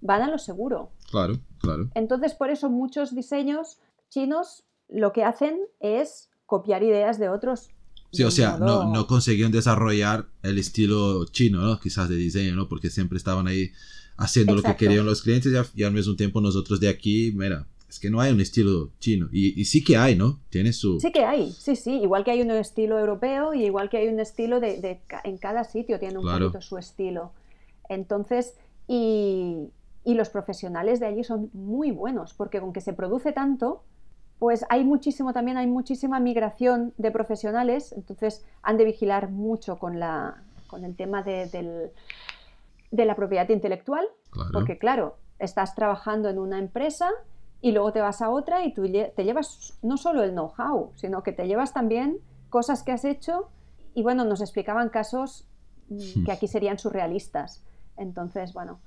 [0.01, 0.90] van a lo seguro.
[1.11, 1.88] Claro, claro.
[1.95, 3.78] Entonces, por eso muchos diseños
[4.09, 7.70] chinos lo que hacen es copiar ideas de otros.
[8.13, 11.81] Sí, o sea, no, no consiguieron desarrollar el estilo chino, ¿no?
[11.81, 12.69] Quizás de diseño, ¿no?
[12.69, 13.73] Porque siempre estaban ahí
[14.19, 17.99] haciendo lo que querían los clientes y, al mismo tiempo nosotros de aquí, mira, es
[17.99, 19.29] que no hay un estilo chino.
[19.33, 20.41] Y, sí que hay, ¿no?
[20.51, 21.01] Tiene su...
[21.01, 22.01] Sí que hay, sí, sí.
[22.03, 25.01] Igual que hay un estilo europeo y igual que hay un estilo de...
[25.25, 27.33] en cada sitio tiene un poquito su estilo.
[27.89, 28.55] Entonces,
[28.89, 29.69] y,
[30.05, 33.83] y los profesionales de allí son muy buenos, porque con que se produce tanto,
[34.43, 40.01] pues hay muchísimo también, hay muchísima migración de profesionales, entonces han de vigilar mucho con,
[40.01, 41.93] la, con el tema de,
[42.90, 44.05] de la propiedad intelectual,
[44.53, 47.09] porque claro, estás trabajando en una empresa
[47.61, 51.22] y luego te vas a otra y tú te llevas no solo el know-how, sino
[51.22, 52.18] que te llevas también
[52.51, 53.49] cosas que has hecho
[53.95, 55.47] y bueno, nos explicaban casos
[55.88, 57.62] mm, que aquí serían surrealistas.
[57.97, 58.80] Entonces, bueno,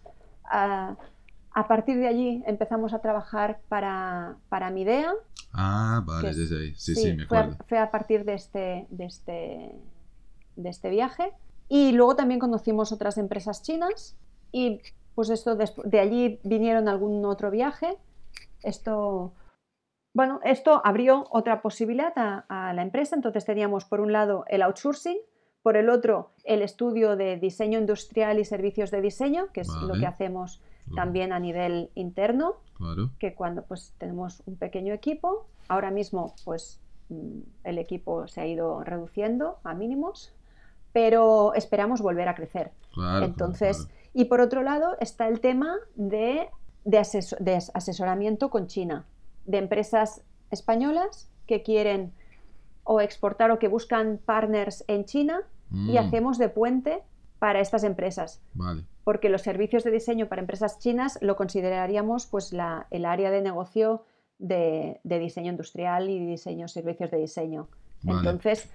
[1.56, 5.14] a, partir de allí empezamos a trabajar para, para Midea.
[5.54, 6.76] Ah, vale, desde ahí.
[6.76, 7.58] Sí, sí, me acuerdo.
[7.68, 9.72] Fue a, partir de este, de, este,
[10.56, 11.34] de este viaje.
[11.68, 14.16] Y luego también conocimos otras empresas chinas
[14.52, 14.82] y
[15.16, 17.98] pues esto de, allí vinieron algún otro viaje.
[18.62, 19.34] Esto,
[20.14, 23.16] bueno, esto abrió otra posibilidad a, la empresa.
[23.16, 25.18] Entonces teníamos por un lado el outsourcing,
[25.64, 29.94] por el otro, el estudio de diseño industrial y servicios de diseño, que es lo
[29.94, 30.62] que hacemos
[30.94, 32.58] también a nivel interno,
[33.20, 36.80] que cuando pues tenemos un pequeño equipo, ahora mismo pues
[37.10, 40.34] mm, el equipo se ha ido reduciendo a mínimos,
[40.92, 42.72] pero esperamos volver a crecer.
[43.22, 46.50] Entonces, y por otro lado está el tema de,
[46.84, 46.98] de
[47.74, 49.06] asesoramiento con China,
[49.46, 50.22] de empresas
[50.52, 52.14] españolas que quieren
[52.84, 55.98] o exportar o que buscan partners en China y mm.
[55.98, 57.04] hacemos de puente
[57.46, 58.42] para estas empresas.
[59.04, 63.44] Porque los servicios de diseño para empresas chinas lo consideraríamos pues la, el área de
[63.44, 64.04] negocio
[64.40, 67.68] de, diseño industrial y diseño servicios de diseño.
[68.04, 68.68] Entonces,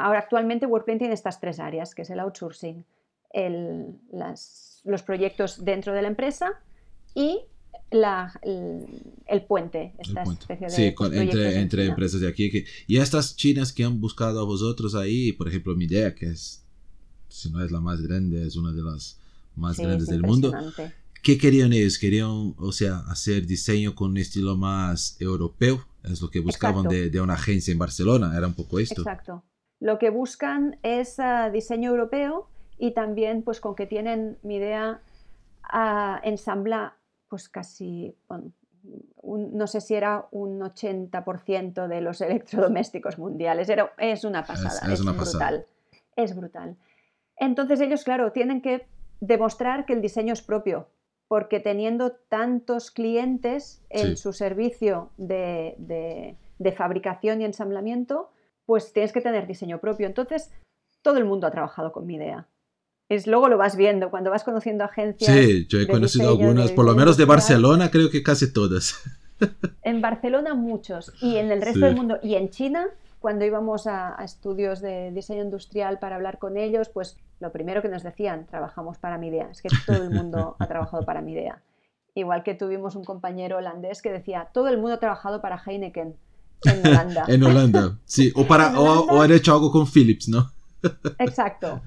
[0.00, 2.84] ahora actualmente WorkPlan tiene estas tres áreas, que es el outsourcing,
[3.30, 3.94] el,
[4.82, 6.60] los proyectos dentro de la empresa
[7.14, 7.42] y
[7.92, 12.64] el, puente, esta especie de Sí, entre, entre empresas de aquí.
[12.88, 16.64] y estas chinas que han buscado a vosotros ahí, por ejemplo, mi idea, que es,
[17.28, 19.18] si no es la más grande, es una de las
[19.54, 20.52] más grandes del mundo.
[21.22, 21.98] ¿Qué querían ellos?
[21.98, 25.84] Querían, o sea, hacer diseño con un estilo más europeo.
[26.04, 28.36] Es lo que buscaban de, de, una agencia en Barcelona.
[28.36, 29.02] Era un poco esto.
[29.02, 29.44] Exacto.
[29.80, 32.48] Lo que buscan es ah, diseño europeo
[32.78, 35.02] y también, pues, con que tienen mi idea,
[35.62, 36.94] a ensamblar
[37.28, 38.16] pues casi,
[39.22, 43.68] no sé si era un 80% de los electrodomésticos mundiales.
[43.68, 45.66] Era, es una pasada, es, brutal.
[46.16, 46.76] Es brutal.
[47.40, 48.86] Entonces ellos, claro, tienen que
[49.20, 50.88] demostrar que el diseño es propio,
[51.28, 55.74] porque teniendo tantos clientes en su servicio de,
[56.58, 58.30] de, fabricación y ensamblamiento,
[58.66, 60.06] pues tienes que tener diseño propio.
[60.06, 60.50] Entonces,
[61.02, 62.48] todo el mundo ha trabajado con mi idea
[63.08, 65.34] es luego lo vas viendo cuando vas conociendo agencias.
[65.34, 69.02] Sí, yo he conocido algunas, por lo menos de Barcelona, creo que casi todas.
[69.82, 72.88] En Barcelona muchos y en el resto del mundo y en China,
[73.20, 77.88] cuando íbamos a, estudios de diseño industrial para hablar con ellos, pues lo primero que
[77.88, 81.32] nos decían, trabajamos para mi idea, es que todo el mundo ha trabajado para mi
[81.32, 81.62] idea.
[82.14, 86.16] Igual que tuvimos un compañero holandés que decía, todo el mundo ha trabajado para Heineken
[86.64, 87.24] en Holanda.
[87.28, 90.52] en Holanda, sí, o, para, o han hecho algo con Philips, ¿no?
[91.18, 91.82] Exacto.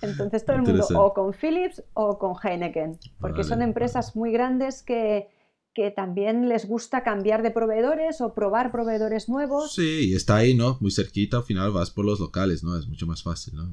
[0.00, 4.82] Entonces todo el mundo o con Philips o con Heineken, porque son empresas muy grandes
[4.82, 5.28] que,
[5.74, 9.74] que también les gusta cambiar de proveedores o probar proveedores nuevos.
[9.74, 10.78] Sí, y está ahí, ¿no?
[10.80, 12.78] Muy cerquita, al final vas por los locales, ¿no?
[12.78, 13.68] Es mucho más fácil, ¿no?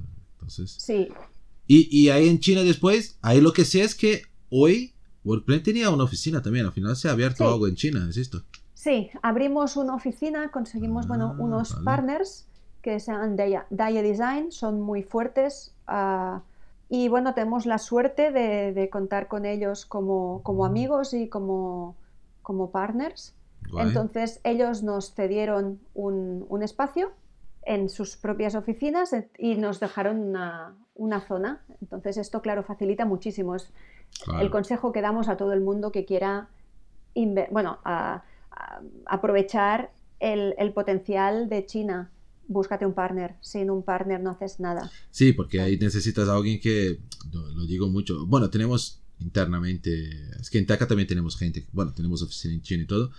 [0.47, 0.77] Entonces...
[0.79, 1.09] Sí.
[1.67, 4.93] Y, y ahí en China después, ahí lo que sé es que hoy
[5.25, 8.43] WorkPlan tenía una oficina también, al final se ha abierto algo en China, ¿es esto?
[8.73, 12.47] Sí, abrimos una oficina, conseguimos, bueno, ah, unos partners
[12.81, 15.73] que sean Daya, Design, son muy fuertes.
[15.87, 16.41] Ah,
[16.87, 21.97] y bueno, tenemos la suerte de, contar con ellos como, como amigos y como,
[22.41, 23.33] como partners.
[23.77, 27.11] Entonces ellos nos cedieron un, un, espacio
[27.63, 31.63] en sus propias oficinas y nos dejaron una, una zona.
[31.81, 33.55] Entonces esto, claro, facilita muchísimo.
[33.55, 33.71] Es
[34.39, 36.49] el consejo que damos a todo el mundo que quiera
[37.51, 37.79] bueno,
[39.05, 42.11] aprovechar el, el, potencial de China
[42.47, 43.35] búscate un partner.
[43.41, 44.89] Sin un partner no haces nada.
[45.11, 46.99] Sí, porque ahí necesitas a alguien que,
[47.31, 50.09] lo, digo mucho, bueno, tenemos internamente.
[50.39, 53.11] Es que en TACA también tenemos gente, bueno, tenemos oficina en China y todo,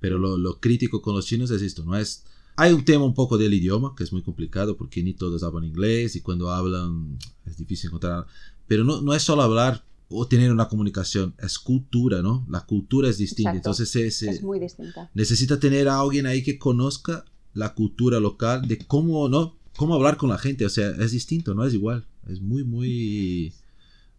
[0.00, 2.24] pero lo, lo, crítico con los chinos es esto, no es...
[2.60, 5.64] Hay un tema un poco del idioma, que es muy complicado porque ni todos hablan
[5.64, 8.26] inglés y cuando hablan es difícil encontrar...
[8.66, 12.46] Pero no, no es solo hablar o tener una comunicación, es cultura, ¿no?
[12.48, 13.52] La cultura es distinta.
[13.52, 15.10] Entonces se, es muy distinta.
[15.14, 19.56] Necesita tener a alguien ahí que conozca la cultura local, de cómo, ¿no?
[19.76, 22.06] Cómo hablar con la gente, o sea, es distinto, no es igual.
[22.28, 23.52] Es muy, muy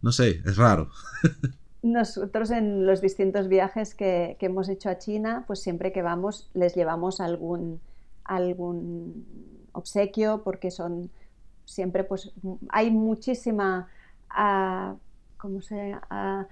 [0.02, 0.90] no sé, es raro.
[1.82, 6.74] Nosotros en los distintos viajes que, hemos hecho a China, pues siempre que vamos les
[6.74, 7.80] llevamos algún,
[8.24, 9.26] algún
[9.72, 11.10] obsequio porque son
[11.64, 12.32] siempre, pues
[12.68, 13.88] hay muchísima,
[14.30, 14.96] uh,
[15.38, 16.44] ¿cómo se uh,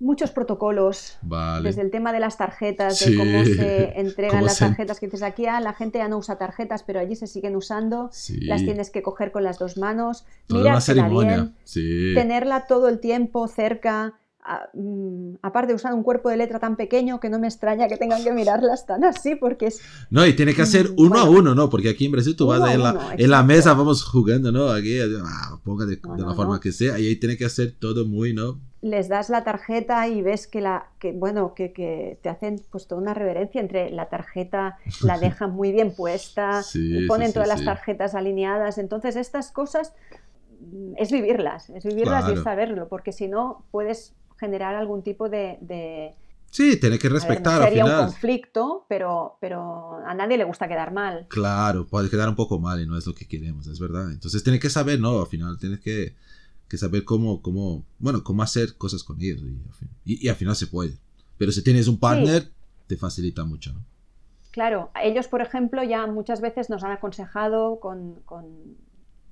[0.00, 1.18] muchos protocolos,
[1.62, 5.46] desde el tema de las tarjetas, de cómo se entregan las tarjetas, que dices aquí
[5.46, 9.02] ah, la gente ya no usa tarjetas, pero allí se siguen usando, las tienes que
[9.02, 14.14] coger con las dos manos, bien, tenerla todo el tiempo cerca,
[15.42, 18.24] aparte de usar un cuerpo de letra tan pequeño que no me extraña que tengan
[18.24, 19.80] que mirarlas tan así porque es...
[20.08, 21.68] No, y tiene que hacer mm, uno a uno, ¿no?
[21.68, 24.70] Porque aquí en Brasil tú vas en la, en la, mesa, vamos jugando, ¿no?
[24.70, 28.32] Aquí, ah, ponga de, la forma que sea, y ahí tiene que hacer todo muy,
[28.32, 28.60] ¿no?
[28.82, 32.86] Les das la tarjeta y ves que la, que, bueno, que, que te hacen pues
[32.86, 36.62] toda una reverencia entre la tarjeta, la dejan muy bien puesta,
[37.06, 39.92] ponen todas las tarjetas alineadas, entonces estas cosas
[40.60, 45.28] mm, es vivirlas, es vivirlas y es saberlo, porque si no puedes generar algún tipo
[45.28, 46.16] de...
[46.50, 47.62] Sí, tiene que respetar.
[47.62, 51.26] sería un conflicto, pero, pero a nadie le gusta quedar mal.
[51.28, 54.10] Claro, puede quedar un poco mal y no es lo que queremos, es verdad.
[54.10, 55.20] Entonces tiene que saber, ¿no?
[55.20, 56.16] Al final tienes que,
[56.68, 59.42] que saber cómo, cómo, bueno, cómo hacer cosas con ellos
[60.04, 60.98] y, y, al final se puede.
[61.38, 62.50] Pero si tienes un partner,
[62.88, 63.84] te facilita mucho, ¿no?
[64.50, 68.76] Claro, ellos, por ejemplo, ya muchas veces nos han aconsejado con, con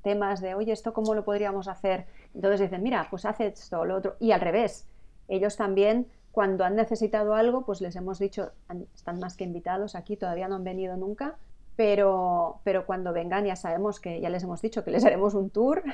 [0.02, 2.06] temas de, oye, ¿esto cómo lo podríamos hacer?
[2.34, 4.16] Entonces dicen, mira, pues hace esto, lo otro.
[4.20, 4.86] Y al revés,
[5.28, 8.52] ellos también, cuando han necesitado algo, pues les hemos dicho,
[8.94, 11.36] están más que invitados aquí, todavía no han venido nunca,
[11.76, 15.50] pero, pero cuando vengan ya sabemos que, ya les hemos dicho que les haremos un
[15.50, 15.84] tour.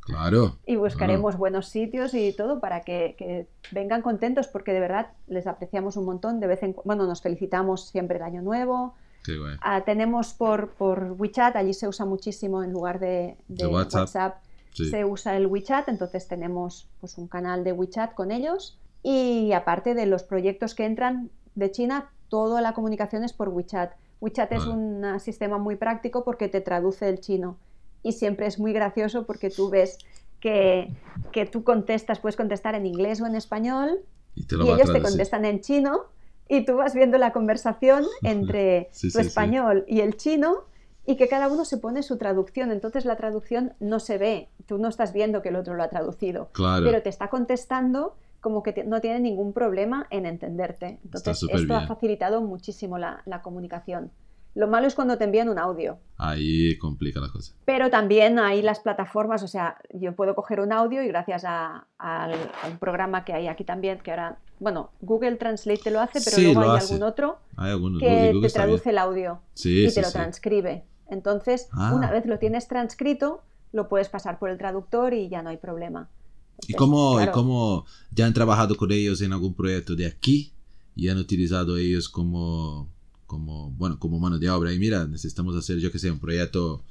[0.00, 0.56] Claro.
[0.66, 5.96] Y buscaremos buenos sitios y todo para que, vengan contentos, porque de verdad les apreciamos
[5.96, 6.40] un montón.
[6.40, 8.94] De vez en bueno, nos felicitamos siempre el año nuevo.
[9.60, 14.38] Ah, tenemos por, por WeChat, allí se usa muchísimo en lugar de, WhatsApp
[14.84, 18.78] se usa el WeChat, entonces tenemos pues, un canal de WeChat con ellos.
[19.02, 23.92] Y aparte de los proyectos que entran de China, toda la comunicación es por WeChat.
[24.20, 27.56] WeChat es un sistema muy práctico porque te traduce el chino.
[28.02, 29.98] Y siempre es muy gracioso porque tú ves
[30.40, 30.92] que,
[31.32, 34.00] que tú contestas, puedes contestar en inglés o en español
[34.34, 36.04] y, ellos te contestan en chino
[36.48, 40.64] y tú vas viendo la conversación entre tu español y el chino
[41.08, 42.70] y que cada uno se pone su traducción.
[42.70, 45.88] Entonces la traducción no se ve, tú no estás viendo que el otro lo ha
[45.88, 51.00] traducido, pero te está contestando como que no tiene ningún problema en entenderte.
[51.02, 54.10] Entonces esto ha facilitado muchísimo la, comunicación.
[54.54, 55.98] Lo malo es cuando te envían un audio.
[56.18, 57.54] Ahí complica la cosa.
[57.64, 61.86] Pero también hay las plataformas, o sea, yo puedo coger un audio y gracias a,
[62.70, 66.52] un programa que hay aquí también, que ahora, bueno, Google Translate te lo hace, pero
[66.52, 67.38] luego hay algún otro
[67.98, 70.84] que te traduce el audio y te lo transcribe.
[71.08, 71.92] Entonces, ah.
[71.94, 73.42] una vez lo tienes transcrito,
[73.72, 76.08] lo puedes pasar por el traductor y ya no hay problema.
[76.66, 80.52] ¿Y, cómo, ¿Y cómo ya han trabajado con ellos en algún proyecto de aquí
[80.96, 82.88] y han utilizado ellos como,
[83.26, 84.72] como, bueno, como mano de obra?
[84.72, 86.82] Y mira, necesitamos hacer, yo que sé, un proyecto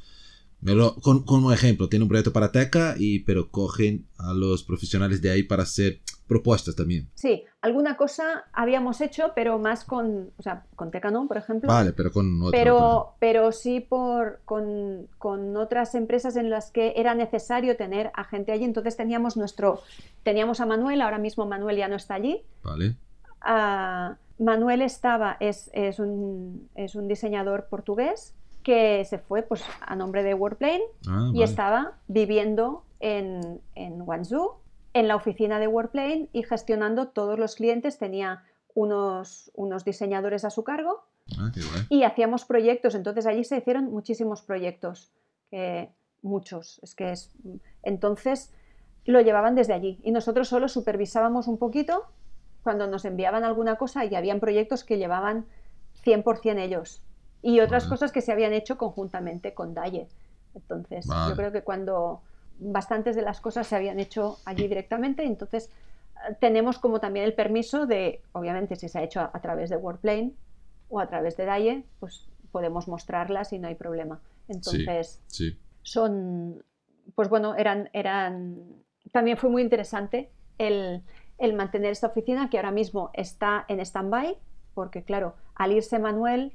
[1.01, 5.29] con, como ejemplo, tiene un proyecto para Teca, y, pero cogen a los profesionales de
[5.29, 7.09] ahí para hacer propuestas también.
[7.15, 11.67] Sí, alguna cosa habíamos hecho, pero más con, o sea, con Teca no, por ejemplo.
[11.67, 12.51] Vale, pero con.
[12.51, 18.23] Pero, pero sí por, con, con, otras empresas en las que era necesario tener a
[18.23, 18.65] gente allí.
[18.65, 19.81] Entonces teníamos nuestro,
[20.23, 22.43] teníamos a Manuel, ahora mismo Manuel ya no está allí.
[22.63, 22.95] Vale.
[23.41, 29.95] Ah, Manuel estaba, es, es, un, es un diseñador portugués que se fue pues, a
[29.95, 34.57] nombre de Wordplane ah, y estaba viviendo en, en Guangzhou,
[34.99, 37.97] en la oficina de Wordplane y gestionando todos los clientes.
[37.97, 38.43] Tenía
[38.73, 41.03] unos, unos diseñadores a su cargo
[41.37, 41.51] ah,
[41.89, 42.95] y hacíamos proyectos.
[42.95, 45.11] Entonces allí se hicieron muchísimos proyectos,
[46.21, 46.79] muchos.
[46.83, 47.31] Es que es...
[47.83, 48.53] Entonces
[49.05, 52.05] lo llevaban desde allí y nosotros solo supervisábamos un poquito
[52.63, 55.45] cuando nos enviaban alguna cosa y habían proyectos que llevaban
[56.03, 57.01] 100% ellos
[57.41, 60.09] y otras cosas que se habían hecho conjuntamente con Daye.
[60.55, 62.21] Entonces, yo creo que cuando
[62.59, 65.69] bastantes de las cosas se habían hecho allí directamente, entonces
[66.29, 69.77] eh, tenemos como también el permiso de, obviamente, si se ha hecho a, través de
[69.77, 70.33] Wordplane
[70.89, 74.21] o a través de Daye, pues podemos mostrarlas y no hay problema.
[74.47, 75.21] Entonces,
[75.83, 76.63] son,
[77.15, 78.57] pues bueno, eran, eran,
[79.11, 81.03] también fue muy interesante el,
[81.37, 84.37] el mantener esta oficina que ahora mismo está en stand-by,
[84.73, 86.53] porque claro, al irse Manuel,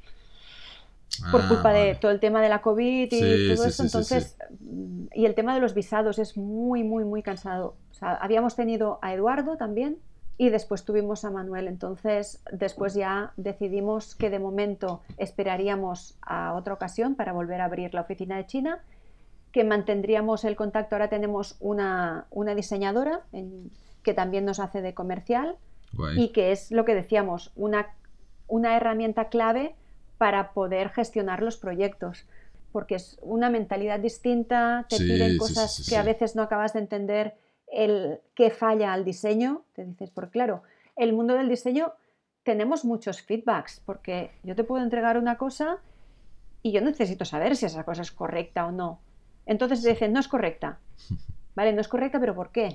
[1.31, 1.95] por Ah, culpa de vale.
[1.97, 3.21] todo el tema de la COVID y Sí,
[3.55, 6.83] todo sí, eso, sí, sí, entonces, mm, y el tema de los visados es muy,
[6.85, 7.77] muy, muy cansado.
[7.91, 9.99] O sea, habíamos tenido a Eduardo también
[10.39, 11.69] y después tuvimos a Manuel.
[11.69, 17.93] Entonces, después ya decidimos que de momento esperaríamos a otra ocasión para volver a abrir
[17.95, 18.79] la oficina de China,
[19.53, 20.95] que mantendríamos el contacto.
[20.95, 23.71] Ahora tenemos una, una diseñadora en-
[24.03, 25.57] que también nos hace de comercial
[25.93, 26.21] Guay.
[26.21, 27.89] y que es lo que decíamos, una,
[28.49, 29.75] una herramienta clave
[30.19, 32.27] para poder gestionar los proyectos,
[32.73, 36.43] porque es una mentalidad distinta, te Sí, piden cosas sí, sí, que a veces no
[36.43, 37.35] acabas de entender
[37.67, 40.63] el qué falla al diseño, te dices, porque claro,
[40.97, 41.93] el mundo del diseño
[42.43, 45.79] tenemos muchos feedbacks, porque yo te puedo entregar una cosa
[46.63, 49.01] y yo necesito saber si esa cosa es correcta o no.
[49.47, 50.79] Entonces te dicen, no es correcta.
[51.55, 52.75] Vale, no es correcta, pero ¿por qué?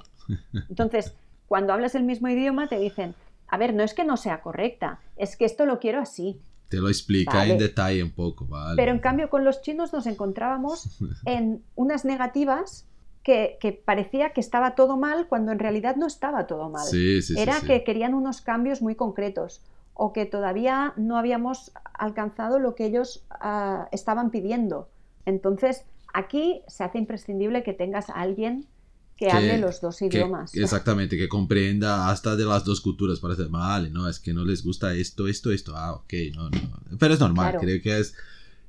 [0.70, 1.16] Entonces,
[1.48, 3.16] cuando hablas el mismo idioma, te dicen,
[3.48, 6.40] a ver, no es que no sea correcta, es que esto lo quiero así.
[6.70, 7.54] Te lo explica Vale.
[7.54, 8.76] en detalle un poco, ¿vale?
[8.76, 12.86] Pero en cambio, con los chinos nos encontrábamos en unas negativas
[13.24, 16.86] que, que parecía que estaba todo mal cuando en realidad no estaba todo mal.
[16.86, 17.68] Sí, sí, sí, Era sí.
[17.68, 19.62] que querían unos cambios muy concretos
[19.94, 24.90] o que todavía no habíamos alcanzado lo que ellos ah, estaban pidiendo.
[25.26, 28.68] Entonces, aquí se hace imprescindible que tengas a alguien
[29.18, 30.54] que, Que- hable los dos Que- idiomas.
[30.56, 33.20] exactamente, que comprenda hasta de las dos culturas.
[33.20, 35.76] Parece, vale, no, es que no les gusta esto, esto, esto.
[35.76, 36.98] Ah, ok, no, no.
[37.00, 37.60] Pero es normal, Claro.
[37.62, 38.14] creo que es.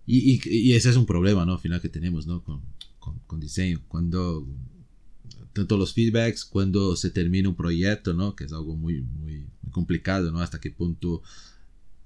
[0.06, 0.40] Y, y-
[0.70, 1.52] y ese es un problema, ¿no?
[1.52, 2.42] Al final que tenemos, ¿no?
[2.42, 2.62] Con,
[2.98, 3.80] con- con diseño.
[3.88, 4.46] Cuando.
[5.52, 8.36] Tanto los feedbacks, cuando se termina un proyecto, ¿no?
[8.36, 10.40] Que es algo muy, muy, muy complicado, ¿no?
[10.40, 11.22] Hasta qué punto.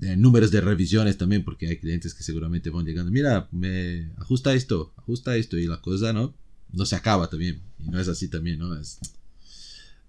[0.01, 3.13] eh, números de revisiones también, porque hay clientes que seguramente van llegando.
[3.13, 6.35] Mira, me ajusta esto, ajusta esto, y la cosa, ¿no?
[6.73, 7.61] No se acaba también.
[7.79, 8.75] Y no es así también, ¿no?
[8.79, 8.99] Es,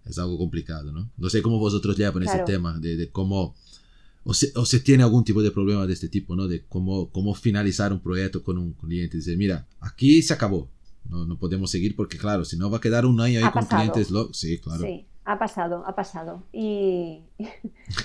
[0.05, 1.09] es algo complicado, ¿no?
[1.17, 2.45] No sé cómo vosotros llevan ese Claro.
[2.45, 3.55] tema, de, de cómo,
[4.23, 6.47] o se, o se tiene algún tipo de problema de este tipo, ¿no?
[6.47, 9.17] De cómo, cómo finalizar un proyecto con un cliente.
[9.17, 10.69] Dice, mira, aquí se acabó,
[11.09, 13.51] no, no podemos seguir porque, claro, si no va a quedar un año ahí Ha
[13.51, 13.81] con pasado.
[13.81, 14.11] clientes.
[14.11, 14.33] Lo...
[14.33, 14.81] Sí, claro.
[14.81, 16.43] Sí, ha pasado, ha pasado.
[16.53, 17.19] Y,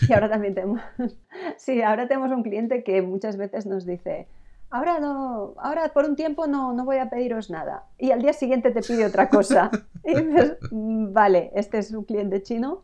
[0.09, 0.81] y ahora también tenemos,
[1.59, 4.27] sí, ahora tenemos un cliente que muchas veces nos dice,
[4.71, 7.87] ahora no, ahora por un tiempo no, no voy a pediros nada.
[7.99, 9.71] Y al día siguiente te pide otra cosa.
[10.05, 12.83] Y dices, "Mm, vale, este es un cliente chino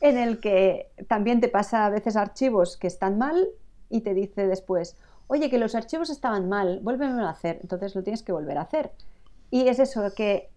[0.00, 3.48] en el que también te pasa a veces archivos que están mal
[3.88, 7.58] y te dice después, oye, que los archivos estaban mal, vuélvemelo a hacer.
[7.62, 8.92] Entonces lo tienes que volver a hacer.
[9.50, 10.50] Y es eso, que,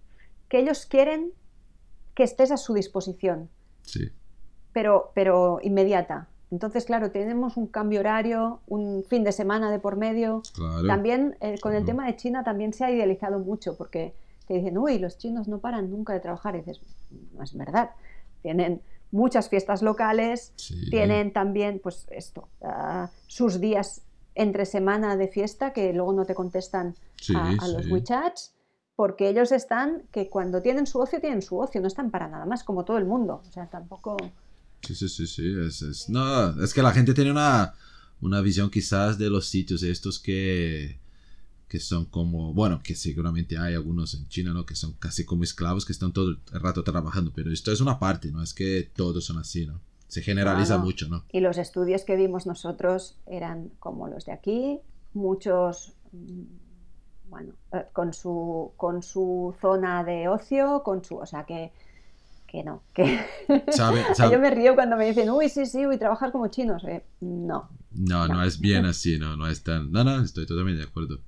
[0.48, 1.32] que ellos quieren
[2.14, 3.50] que estés a su disposición,
[3.82, 4.12] Sí.
[4.74, 6.28] pero, pero inmediata.
[6.54, 10.43] Entonces, claro, tenemos un cambio horario, un fin de semana de por medio.
[10.54, 10.86] Claro.
[10.86, 11.86] También eh, con el Claro.
[11.88, 14.14] tema de China también se ha idealizado mucho porque
[14.47, 16.54] te dicen, uy, los chinos no paran nunca de trabajar.
[16.56, 16.80] Y dices,
[17.36, 17.89] no es verdad.
[18.43, 20.89] Tienen muchas fiestas locales, Sí.
[20.91, 24.04] tienen también, pues esto, ah, sus días
[24.36, 27.91] entre semana de fiesta que luego no te contestan Sí, a, a los sí.
[27.91, 28.54] WeChats,
[28.95, 32.45] porque ellos están, que cuando tienen su ocio, tienen su ocio, no están para nada
[32.45, 33.41] más, como todo el mundo.
[33.49, 34.18] O sea, tampoco...
[34.86, 35.54] Sí, sí, sí, sí.
[35.66, 37.74] Es, es- no, es que la gente tiene una,
[38.22, 41.00] una visión quizás de los sitios estos que,
[41.70, 44.66] que son como, bueno, que seguramente hay algunos en China, ¿no?
[44.66, 47.98] Que son casi como esclavos que están todo el rato trabajando, pero esto es una
[48.00, 48.44] parte, ¿no?
[48.44, 49.80] Es que todos son así, ¿no?
[50.08, 50.84] Se generaliza Claro.
[50.84, 51.24] mucho, ¿no?
[51.32, 54.80] Y los estudios que vimos nosotros eran como los de aquí,
[55.14, 56.44] muchos, mm,
[57.30, 61.72] bueno, eh, con su, con su zona de ocio, con su, o sea, que,
[62.54, 63.20] que no, que
[63.72, 66.84] ¿Sabe, yo sabe- me río cuando me dicen, uy, sí, sí, uy, trabajar como chinos.
[66.84, 68.43] Eh, no, No, no No.
[68.43, 69.91] es bien así, no, no es tan...
[69.91, 71.20] No, no, estoy totalmente de acuerdo.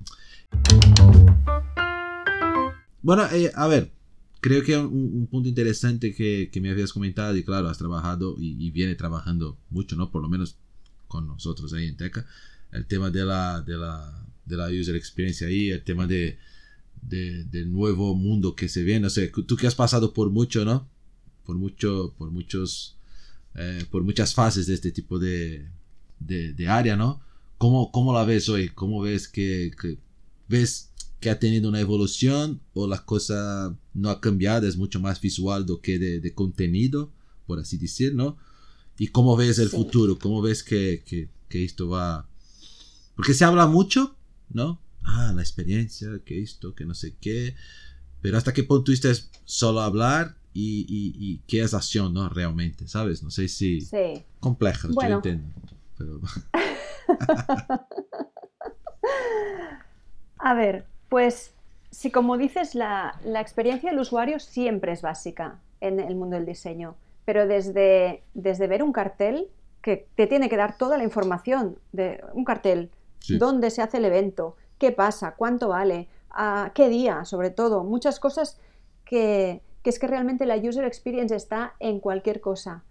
[3.02, 3.92] Bueno, eh, a ver,
[4.40, 8.36] creo que un, un punto interesante que, que me habías comentado, y claro, has trabajado
[8.38, 10.12] y, y viene trabajando mucho, ¿no?
[10.12, 10.58] Por lo menos
[11.08, 12.26] con nosotros ahí en Teca,
[12.72, 16.38] el tema de la, de la, de la user experience ahí, el tema de,
[17.02, 20.64] de- del nuevo mundo que se viene, o sea, tú que has pasado por mucho,
[20.66, 20.88] ¿no?
[21.46, 22.98] Por mucho, por muchos,
[23.56, 25.68] eh, por muchas fases de este tipo de,
[26.20, 27.22] de, de área, ¿no?
[27.58, 28.70] ¿Cómo, ¿Cómo la ves hoy?
[28.70, 29.98] ¿Cómo ves que, que-
[30.48, 30.90] ves
[31.20, 35.66] que ha tenido una evolución o la cosa no ha cambiado, es mucho más visual
[35.66, 37.12] do que de, de contenido,
[37.48, 38.38] por así decir, ¿no?
[38.98, 39.76] ¿Y cómo ves el Sí.
[39.78, 40.18] futuro?
[40.20, 42.28] ¿Cómo ves que, que, que esto va?
[43.16, 44.16] Porque se habla mucho,
[44.50, 44.80] ¿no?
[45.04, 47.56] Ah, la experiencia, que esto, que no sé qué.
[48.22, 52.30] Pero hasta qué punto es solo hablar y, y, y qué es acción, ¿no?
[52.30, 53.22] Realmente, ¿sabes?
[53.22, 53.82] No sé si...
[53.82, 54.24] sí.
[54.40, 55.16] Complejo, yo Bueno.
[55.18, 55.48] entiendo.
[55.98, 56.20] Pero...
[60.38, 61.54] A ver, pues
[61.92, 66.46] si como dices, la, la experiencia del usuario siempre es básica en el mundo del
[66.46, 66.96] diseño,
[67.26, 69.48] pero desde, desde ver un cartel
[69.82, 72.90] que te tiene que dar toda la información de un cartel,
[73.20, 73.38] Sí.
[73.40, 78.20] dónde se hace el evento, qué pasa, cuánto vale, a qué día, sobre todo, muchas
[78.20, 78.60] cosas
[79.04, 82.84] que, que es que realmente la user experience está en cualquier cosa.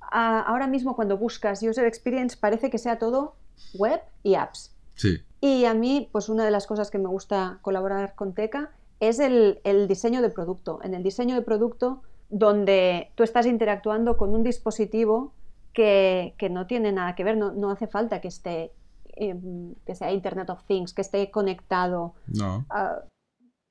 [0.00, 3.34] A- ahora mismo cuando buscas user experience parece que sea todo
[3.72, 4.76] web y apps.
[4.94, 8.70] Sí, Y a mí, pues una de las cosas que me gusta colaborar con Teca
[9.00, 10.80] es el, el diseño de producto.
[10.82, 15.32] En el diseño de producto donde tú estás interactuando con un dispositivo
[15.72, 18.70] que, que no tiene nada que ver, no, no hace falta que esté,
[19.16, 22.12] em, que sea Internet of Things, que esté conectado.
[22.28, 22.64] no,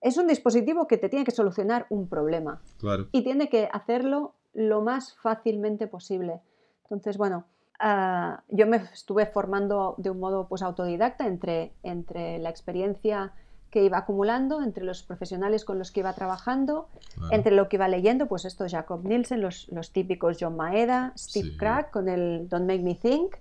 [0.03, 3.07] es un dispositivo que te tiene que solucionar un problema claro.
[3.11, 6.41] y tiene que hacerlo lo más fácilmente posible.
[6.83, 7.45] Entonces, bueno,
[7.79, 13.31] ah, yo me estuve formando de un modo pues, autodidacta entre, entre la experiencia
[13.71, 17.33] que iba acumulando, entre los profesionales con los que iba trabajando, claro.
[17.33, 21.49] entre lo que iba leyendo, pues esto Jacob Nielsen, los, los típicos John Maeda, Steve
[21.51, 21.57] Sí.
[21.57, 23.35] Crack con el Don't Make Me Think.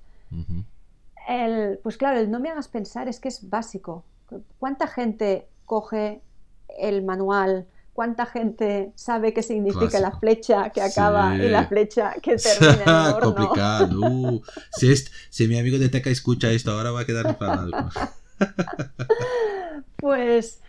[1.28, 4.04] El, pues claro, el no me hagas pensar es que es básico.
[4.58, 6.22] ¿Cuánta gente coge
[6.78, 7.66] el manual?
[7.92, 11.42] ¿Cuánta gente sabe qué significa la flecha que acaba Sí.
[11.42, 13.20] y la flecha que termina en el horno?
[13.34, 13.98] Complicado.
[14.00, 14.42] Uh,
[14.72, 17.70] si, est- si mi amigo de Teca escucha esto, ahora va a quedar enfadado.
[19.96, 20.60] Pues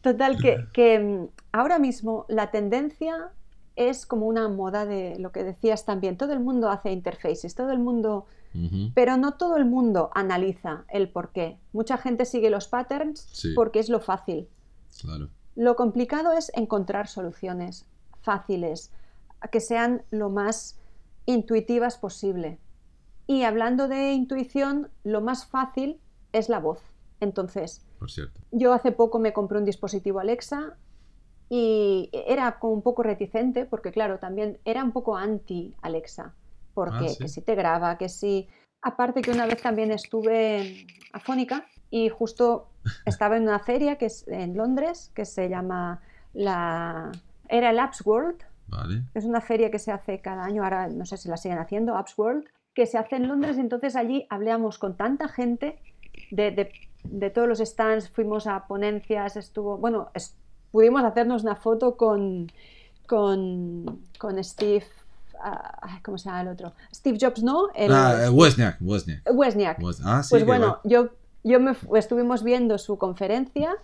[0.00, 3.30] total que, que, mm, ahora mismo la tendencia
[3.76, 6.16] es como una moda de lo que decías también.
[6.16, 8.26] Todo el mundo hace interfaces, todo el mundo,
[8.94, 11.56] pero no todo el mundo analiza el por qué.
[11.72, 14.48] Mucha gente sigue los patterns Sí, porque es lo fácil.
[15.00, 15.28] claro.
[15.54, 17.84] Lo complicado es encontrar soluciones
[18.22, 18.90] fáciles,
[19.50, 20.78] que sean lo más
[21.26, 22.58] intuitivas posible.
[23.26, 26.00] Y hablando de intuición, lo más fácil
[26.32, 26.80] es la voz.
[27.20, 28.40] Entonces, Por cierto.
[28.50, 30.76] yo hace poco me compré un dispositivo Alexa
[31.48, 36.34] y era como un poco reticente porque claro, también era un poco anti Alexa,
[36.74, 37.18] porque Ah, ¿sí?
[37.18, 38.48] que si te graba, que si...
[38.82, 42.68] Aparte que una vez también estuve afónica y justo
[43.06, 46.00] estaba en una feria que es en Londres que se llama
[46.32, 47.12] la...
[47.48, 49.02] Era el Apps World, Vale.
[49.14, 51.96] es una feria que se hace cada año, ahora no sé si la siguen haciendo,
[51.96, 53.58] Apps World, que se hace en Londres.
[53.58, 55.78] Entonces allí hablamos con tanta gente
[56.30, 56.72] de, de-
[57.04, 60.36] de todos los stands, fuimos a ponencias, estuvo, bueno, es-
[60.70, 62.46] pudimos hacernos una foto con,
[63.06, 64.86] con, con Steve,
[65.42, 66.72] ah, ay, ¿cómo se llama el otro?
[66.94, 67.68] Steve Jobs, ¿no?
[67.74, 69.22] El, Ah, eh, Wozniak, Wozniak.
[69.32, 69.78] Wozniak.
[69.80, 70.92] Woz- Ah, sí, Pues bueno, guay.
[70.92, 71.08] yo,
[71.44, 73.74] yo me estuvimos viendo su conferencia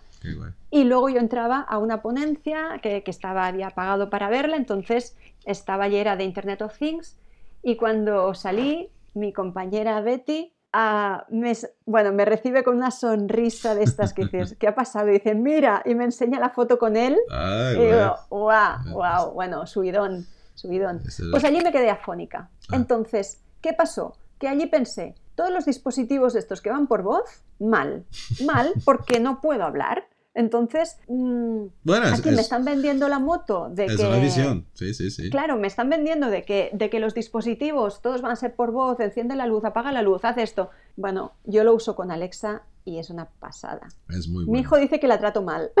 [0.71, 5.15] y luego yo entraba a una ponencia que, que estaba, había pagado para verla, entonces
[5.45, 7.15] estaba y era de Internet of Things.
[7.63, 11.53] Y cuando salí, mi compañera Betty ah, me,
[11.85, 15.07] bueno, me recibe con una sonrisa de estas que dices, ¿qué ha pasado?
[15.09, 17.17] Y dice, mira, y me enseña la foto con él.
[17.31, 17.87] Ay, y guay.
[17.87, 20.27] digo, wow, wow, bueno, subidón,
[20.59, 21.01] subidón.
[21.31, 22.49] Pues allí me quedé afónica.
[22.69, 22.75] Ah.
[22.75, 24.15] Entonces, ¿qué pasó?
[24.37, 28.05] Que allí pensé, todos los dispositivos estos que van por voz, mal,
[28.45, 30.07] mal, porque no puedo hablar.
[30.35, 34.05] Entonces, mm, Bueno, es, aquí me es- están vendiendo la moto de es que...
[34.05, 34.67] una visión.
[34.73, 35.29] Sí, sí, sí.
[35.29, 38.71] Claro, me están vendiendo de que, de que los dispositivos todos van a ser por
[38.71, 40.69] voz, enciende la luz, apaga la luz, haz esto.
[40.95, 43.87] Bueno, yo lo uso con Alexa y es una pasada.
[44.09, 44.51] Es muy bueno.
[44.53, 45.71] Mi hijo dice que la trato mal.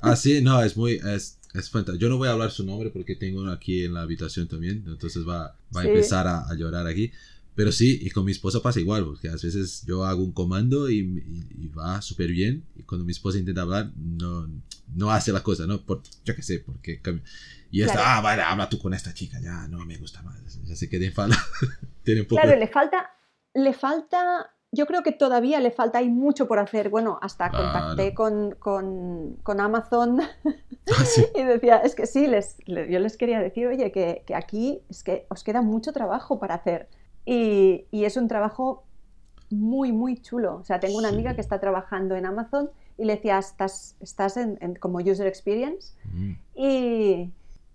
[0.00, 1.96] Ah, sí, no, es muy, es, es fantástico.
[2.00, 4.84] Yo no voy a hablar su nombre porque tengo uno aquí en la habitación también,
[4.86, 7.12] entonces va, va a empezar a, a llorar aquí.
[7.54, 10.88] Pero sí, y con mi esposa pasa igual, porque a veces yo hago un comando
[10.88, 14.48] y, y- y va súper bien, y cuando mi esposa intenta hablar, no,
[14.94, 15.82] no hace la cosa, ¿no?
[15.84, 17.22] Por, yo qué sé, porque cambia.
[17.70, 18.08] Y esta, Claro.
[18.08, 21.04] ah, vale, habla tú con esta chica, ya no me gusta más, ya se queda
[21.04, 21.36] enfada.
[22.04, 22.40] Tiene un poco...
[22.40, 23.10] Claro, le falta,
[23.52, 26.88] le falta, yo creo que todavía le falta, hay mucho por hacer.
[26.88, 30.20] Bueno, hasta contacté con, con, con Amazon
[30.88, 31.24] Ah, sí.
[31.36, 34.82] y decía, es que sí, les, le- yo les quería decir, oye, que, que aquí
[34.88, 36.88] es que os queda mucho trabajo para hacer.
[37.24, 38.82] Y, y es un trabajo
[39.50, 40.56] muy, muy chulo.
[40.56, 41.14] O sea, tengo una Sí.
[41.14, 45.26] amiga que está trabajando en Amazon y le decía, ¿estás, estás en, en- como user
[45.26, 45.92] experience?
[46.12, 47.30] Mm, Y,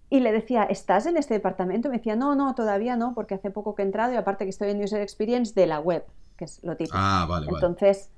[0.09, 1.87] y le decía, ¿estás en este departamento?
[1.87, 4.43] Y me decía, no, no, todavía no, porque hace poco que he entrado y aparte
[4.45, 6.03] que estoy en User Experience de la web,
[6.37, 6.97] que es lo típico.
[6.97, 7.57] Ah, vale, vale.
[7.57, 8.09] Entonces,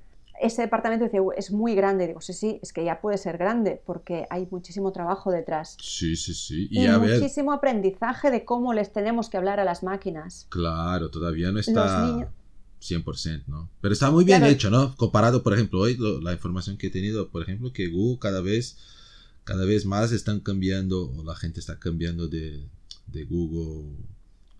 [0.41, 2.07] ese departamento dice, "Uh, es muy grande.
[2.07, 5.75] Digo, sí, sí, es que ya puede ser grande porque hay muchísimo trabajo detrás.
[5.81, 6.67] Sí, sí, sí.
[6.71, 10.45] Y, Y a ver, muchísimo aprendizaje de cómo les tenemos que hablar a las máquinas.
[10.49, 12.05] claro, todavía no está...
[12.05, 12.29] niños-
[12.81, 13.69] 100%, ¿no?
[13.81, 14.53] Pero está muy bien Claro.
[14.53, 14.95] hecho, ¿no?
[14.95, 18.39] Comparado, por ejemplo, hoy lo- la información que he tenido, por ejemplo, que Google cada
[18.39, 18.77] vez,
[19.43, 22.63] cada vez más están cambiando, o la gente está cambiando de,
[23.07, 23.97] de Google,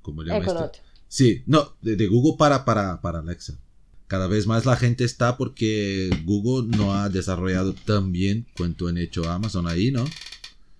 [0.01, 0.57] ¿cómo le llaman esto?
[0.65, 0.81] Ecolot.
[1.09, 3.59] Sí, no, de, Google para, para, para Alexa.
[4.07, 8.97] Cada vez más la gente está porque Google no ha desarrollado tan bien cuanto han
[8.97, 10.05] hecho Amazon ahí, ¿no?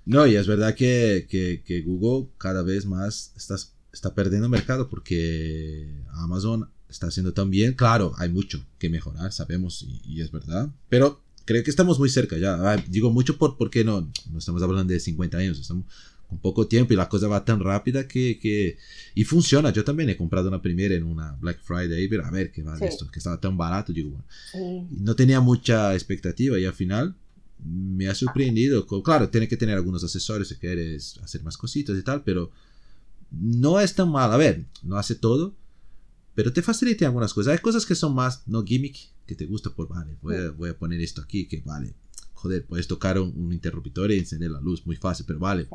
[0.06, 5.92] No, y es verdad que, que, Google cada vez más estás está perdiendo mercado porque
[6.14, 7.74] Amazon está haciendo tan bien.
[7.74, 10.70] Claro, hay mucho que mejorar, sabemos, y, es verdad.
[10.90, 12.72] Pero creo que estamos muy cerca ya.
[12.72, 15.86] Ah, digo mucho por, porque no, no estamos hablando de 50 años, estamos
[16.30, 18.78] con poco tiempo y la cosa va tan rápida que, que,
[19.16, 19.74] Y funciona.
[19.74, 22.78] Yo también he comprado una primera en una Black Friday, pero a ver qué va
[22.78, 23.92] esto, que estaba tan barato.
[23.92, 24.24] Digo,
[24.92, 27.16] No tenía mucha expectativa y al final
[27.66, 28.86] me ha sorprendido.
[29.04, 32.52] Claro, tiene que tener algunos accesorios si quieres hacer más cositas y tal, pero
[33.32, 34.32] no es tan mal.
[34.32, 35.56] A ver, no hace todo,
[36.36, 37.54] pero te facilita algunas cosas.
[37.54, 40.70] Hay cosas que son más, no gimmick, que te gusta por, vale, voy a, voy
[40.70, 41.96] a poner esto aquí, que vale,
[42.34, 45.68] joder, puedes tocar un, interruptor y encender la luz muy fácil, pero vale.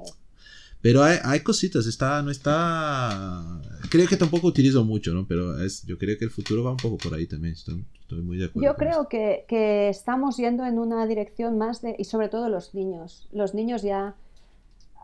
[0.84, 3.42] Pero hay, hay, cositas, está, no está...
[3.88, 5.26] Creo que tampoco utilizo mucho, ¿no?
[5.26, 8.20] Pero es, yo creo que el futuro va un poco por ahí también, estoy, estoy
[8.20, 8.70] muy de acuerdo.
[8.70, 11.96] Yo creo que, que, estamos yendo en una dirección más de...
[11.98, 13.30] Y sobre todo los niños.
[13.32, 14.14] Los niños ya...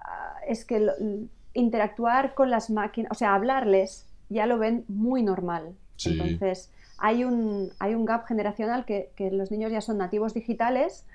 [0.04, 0.86] Ah, es que
[1.54, 5.72] interactuar con las máquinas, o sea, hablarles, ya lo ven muy normal.
[6.04, 6.68] Entonces,
[6.98, 11.06] hay un, hay un gap generacional que, que, los niños ya son nativos digitales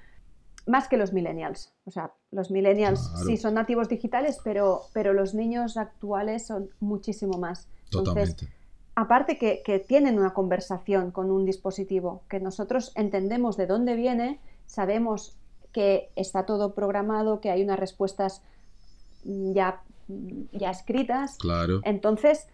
[0.65, 1.73] más que los millennials.
[1.85, 7.37] O sea, los millennials sí son nativos digitales, pero, pero los niños actuales son muchísimo
[7.37, 7.67] más.
[7.85, 8.35] Entonces,
[8.95, 14.39] aparte que, que, tienen una conversación con un dispositivo, que nosotros entendemos de dónde viene,
[14.65, 15.37] sabemos
[15.71, 18.41] que está todo programado, que hay unas respuestas
[19.23, 19.81] ya
[20.51, 21.37] ya escritas.
[21.37, 21.81] Claro.
[21.83, 22.47] Entonces,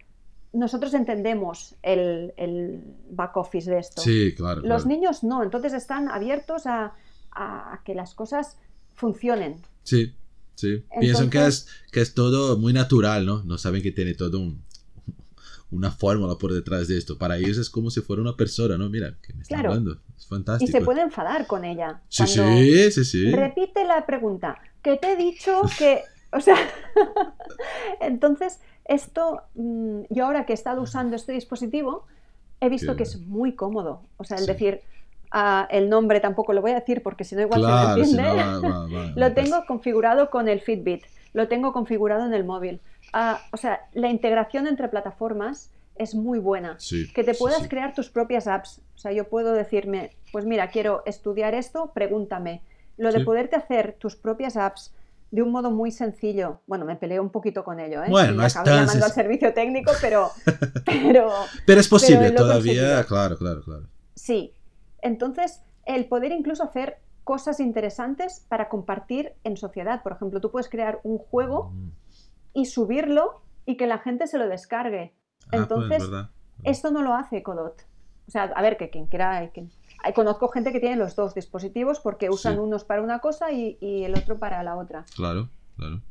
[0.54, 4.02] nosotros entendemos el, el, back office de esto.
[4.02, 4.62] Sí, claro.
[4.62, 6.94] Los niños no, entonces están abiertos a,
[7.32, 8.58] a, que las cosas
[8.94, 9.58] funcionen.
[9.84, 10.14] Sí,
[10.56, 10.84] sí.
[11.00, 13.44] Piensan que es, que es todo muy natural, ¿no?
[13.44, 14.62] No saben que tiene todo un,
[15.72, 17.18] una fórmula por detrás de esto.
[17.18, 18.90] Para ellos es como si fuera una persona, ¿no?
[18.90, 20.00] Mira, que me está hablando.
[20.18, 20.70] Es fantástico.
[20.70, 22.02] Y se puede enfadar con ella.
[22.10, 23.32] Sí, sí, sí, sí.
[23.32, 24.60] Repite la pregunta.
[24.82, 26.02] Que te he dicho que
[26.32, 26.56] o sea,
[28.02, 32.06] entonces, esto, mm, yo ahora que he estado usando este dispositivo,
[32.60, 34.04] he visto que es muy cómodo.
[34.18, 34.82] O sea, el decir
[35.70, 39.14] el nombre tampoco lo voy a decir porque si no igual se me entiende.
[39.16, 41.04] lo tengo configurado con el Fitbit,
[41.34, 42.82] lo tengo configurado en el móvil.
[43.14, 46.78] Ah, o sea, la integración entre plataformas es muy buena.
[47.14, 48.82] que te puedas crear tus propias apps.
[48.96, 52.62] O sea, yo puedo decirme, pues mira, quiero estudiar esto, pregúntame.
[52.98, 54.94] Lo de poderte hacer tus propias apps,
[55.32, 56.60] de un modo muy sencillo.
[56.68, 58.08] Bueno, me peleé un poquito con ello, ¿eh?
[58.10, 60.30] Bueno, no es tan llamando al servicio técnico, pero...
[60.86, 61.32] Pero,
[61.66, 63.88] pero es posible todavía, claro, claro, claro.
[64.14, 64.54] Sí.
[65.02, 70.02] Entonces, el poder incluso hacer cosas interesantes para compartir en sociedad.
[70.04, 71.90] Por ejemplo, tú puedes crear un juego mm.
[72.54, 75.14] y subirlo y que la gente se lo descargue.
[75.46, 76.10] Ah, pues, Entonces,
[76.64, 77.86] esto no lo hace Codot.
[78.28, 79.72] O sea, a ver, que quien quiera, quien
[80.16, 84.18] Conozco gente que tiene los dos dispositivos porque usan unos para una cosa y, el
[84.18, 85.06] otro para la otra.
[85.16, 86.02] Claro, claro.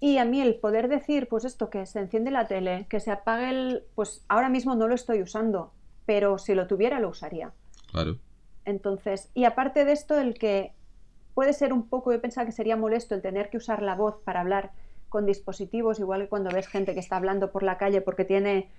[0.00, 3.10] Y a mí el poder decir, pues esto, que se enciende la tele, que se
[3.10, 3.84] apague el...
[3.94, 5.72] Pues ahora mismo no lo estoy usando,
[6.06, 7.52] pero si lo tuviera lo usaría.
[7.90, 8.18] Claro.
[8.68, 10.72] Entonces, y aparte de esto, el que
[11.32, 14.16] puede ser un poco, yo pensaba que sería molesto el tener que usar la voz
[14.22, 14.72] para hablar
[15.08, 18.70] con dispositivos, igual que cuando ves gente que está hablando por la calle porque tiene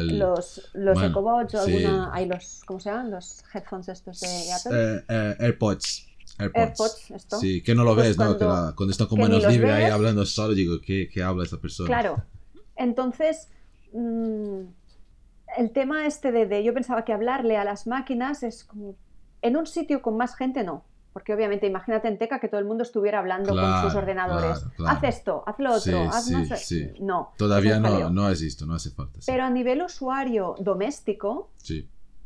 [0.00, 2.10] los, los Ecobots o alguna.
[2.12, 3.12] Hay los, ¿Cómo se llaman?
[3.12, 4.72] Los headphones estos de Apple.
[4.72, 6.08] Eh, eh, AirPods.
[6.38, 7.10] AirPods.
[7.12, 7.38] esto.
[7.38, 8.74] Sí, que no lo pues ves, cuando, ¿no?
[8.74, 11.86] cuando está con manos libres ahí hablando solo, digo, ¿qué, ¿qué, habla esta persona?
[11.86, 12.20] Claro.
[12.74, 13.48] Entonces,
[13.92, 14.62] mm,
[15.56, 18.94] el tema este de, de, yo pensaba que hablarle a las máquinas es como.
[19.40, 20.84] En un sitio con más gente, no.
[21.12, 24.64] Porque obviamente, imagínate en Teca que todo el mundo estuviera hablando con sus ordenadores.
[24.86, 26.94] Haz esto, haz lo otro, haz no sé.
[27.00, 27.32] No.
[27.36, 29.18] Todavía no, no esto, no hace falta.
[29.26, 31.50] Pero a nivel usuario doméstico,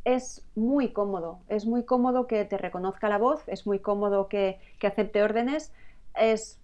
[0.05, 1.39] es muy cómodo.
[1.49, 5.73] Es muy cómodo que te reconozca la voz, es muy cómodo que, que acepte órdenes.
[6.17, 6.59] Es,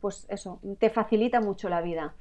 [0.00, 2.14] pues eso, te facilita mucho la vida.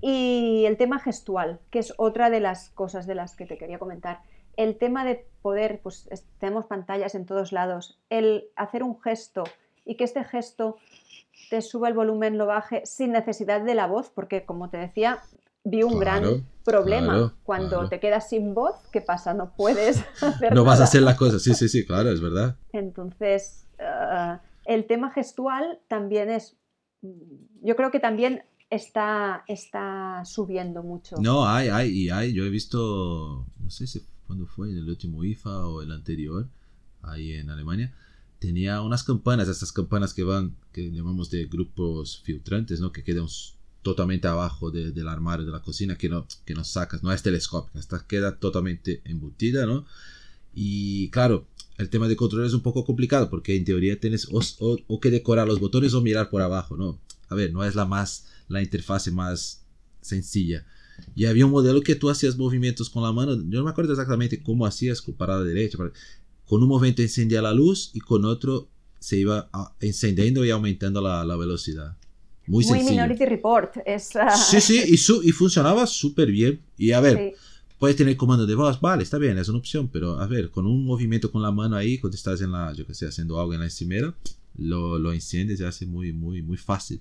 [0.00, 3.78] Y el tema gestual, que es otra de las cosas de las que te quería
[3.78, 4.20] comentar
[4.56, 6.08] el tema de poder, pues
[6.38, 9.44] tenemos pantallas en todos lados, el hacer un gesto
[9.84, 10.76] y que este gesto
[11.50, 15.20] te suba el volumen, lo baje sin necesidad de la voz, porque como te decía,
[15.64, 17.34] vi un gran problema.
[17.42, 19.34] Cuando te quedas sin voz, ¿qué pasa?
[19.34, 22.56] No puedes hacer No vas a hacer las cosas, sí, sí, sí, claro, es verdad.
[22.72, 26.56] Entonces, eh, el tema gestual también es,
[27.02, 31.16] yo creo que también está, está subiendo mucho.
[31.20, 34.88] No, hay, hay, y hay, yo he visto, no sé si cuando fue, en el
[34.88, 36.48] último IFA o el anterior,
[37.02, 37.94] ahí en Alemania,
[38.38, 42.92] tenía unas campanas, estas campanas que van, que llamamos de grupos filtrantes, ¿no?
[42.92, 43.26] Que quedan
[43.82, 47.78] totalmente abajo del armario de la cocina, que no, que no sacas, no es telescópica,
[47.78, 49.84] esta queda totalmente embutida, ¿no?
[50.54, 51.46] Y claro,
[51.76, 54.40] el tema de control es un poco complicado porque en teoría tienes o,
[54.86, 56.98] o, que decorar los botones o mirar por abajo, ¿no?
[57.28, 59.64] A ver, no es la más, la interfase más
[60.00, 60.66] sencilla.
[61.14, 63.92] Y había un modelo que tú hacías movimientos con la mano, yo no me acuerdo
[63.92, 65.78] exactamente cómo hacías para la derecha,
[66.44, 68.68] con un movimiento encendía la luz y con otro
[68.98, 69.50] se iba
[69.80, 71.96] encendiendo y aumentando la, la velocidad.
[72.46, 73.76] Muy, Muy Minority Report.
[73.86, 74.20] Es, uh...
[74.36, 76.60] Sí, sí, y, su, y funcionaba súper bien.
[76.76, 77.40] Y a ver, sí.
[77.78, 80.66] puedes tener comando de voz, vale, está bien, es una opción, pero a ver, con
[80.66, 83.54] un movimiento con la mano ahí, cuando estás en la, yo que sé, haciendo algo
[83.54, 84.14] en la encimera,
[84.56, 87.00] lo, lo enciendes y hace muy, muy, muy fácil.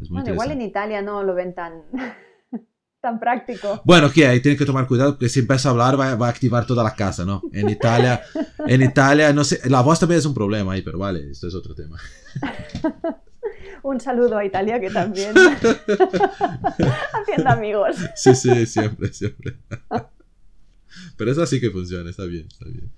[0.00, 1.82] Es muy bueno, igual en Italia no lo ven tan,
[3.00, 3.82] tan práctico.
[3.84, 6.30] Bueno, que ahí tienes que tomar cuidado porque si empieza a hablar va, va, a
[6.30, 7.42] activar toda la casa, ¿no?
[7.52, 8.22] En Italia,
[8.66, 11.54] en Italia, no sé, la voz también es un problema ahí, pero vale, esto es
[11.54, 11.98] otro tema.
[13.82, 15.34] un saludo a Italia que también
[17.12, 17.96] haciendo amigos.
[18.14, 19.56] Sí, sí, siempre, siempre.
[21.16, 22.90] Pero eso sí que funciona, está bien, está bien.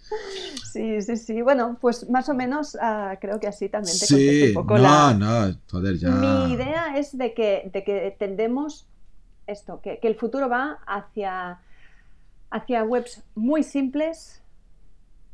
[0.73, 1.43] Sí, sí, sí.
[1.43, 4.83] Bueno, pues más o menos uh, creo que así también te sí, un poco no,
[4.83, 5.15] la...
[5.15, 6.11] no, joder, ya.
[6.11, 8.87] Mi idea es de que, de que tendemos
[9.47, 11.59] esto, que, que el futuro va hacia,
[12.51, 14.41] hacia webs muy simples,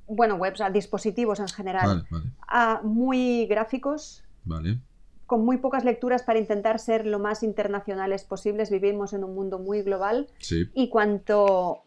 [0.09, 4.79] bueno, webs a dispositivos en general, Vale, vale, a muy gráficos, vale.
[5.27, 8.71] con muy pocas lecturas para intentar ser lo más internacionales posibles.
[8.71, 11.85] Vivimos en un mundo muy global Sí, y cuanto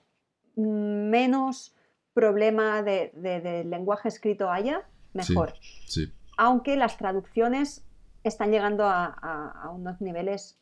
[0.55, 1.73] menos
[2.13, 4.83] problema de, de- de lenguaje escrito haya,
[5.13, 5.53] mejor.
[5.87, 6.11] sí.
[6.37, 7.83] Aunque las traducciones
[8.23, 10.57] están llegando a, a- a unos niveles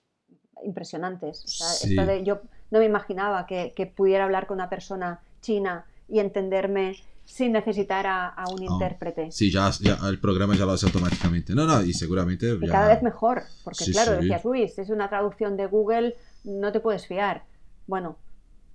[0.64, 1.44] impresionantes.
[1.46, 1.90] O sea, Sí.
[1.92, 2.42] esto de- yo
[2.72, 6.96] no me imaginaba que, que pudiera hablar con una persona china y entenderme
[7.26, 9.32] sin necesitar a, a un Oh, intérprete.
[9.32, 11.54] Sí, ya, ya el programa ya lo hace automáticamente.
[11.54, 12.48] No, no, y seguramente.
[12.62, 14.18] Y ya- cada vez mejor, porque Sí, claro, sí.
[14.22, 17.44] decías, uy, si es una traducción de Google, no te puedes fiar.
[17.88, 18.18] Bueno,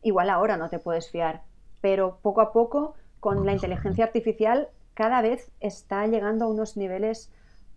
[0.04, 1.42] igual ahora no te puedes fiar,
[1.80, 7.30] pero poco a poco, con la inteligencia artificial, cada vez está llegando a unos niveles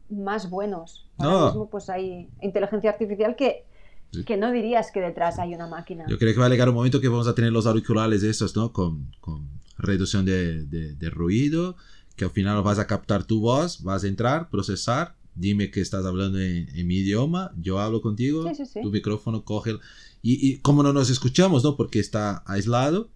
[0.09, 1.09] más buenos.
[1.17, 1.45] Ahora No.
[1.47, 3.65] mismo, pues hay inteligencia artificial que,
[4.11, 4.23] Sí.
[4.23, 6.05] que no dirías que detrás hay una máquina.
[6.07, 8.55] Yo creo que va a llegar un momento que vamos a tener los auriculares esos,
[8.55, 8.71] ¿no?
[8.71, 11.75] Con, con reducción de, de- de ruido,
[12.15, 16.05] que al final vas a captar tu voz, vas a entrar, procesar, dime que estás
[16.05, 18.81] hablando en, en mi idioma, yo hablo contigo, Sí, sí, sí.
[18.81, 19.77] tu micrófono coge...
[20.23, 21.77] Y, y como no nos escuchamos, ¿no?
[21.77, 23.09] Porque está aislado,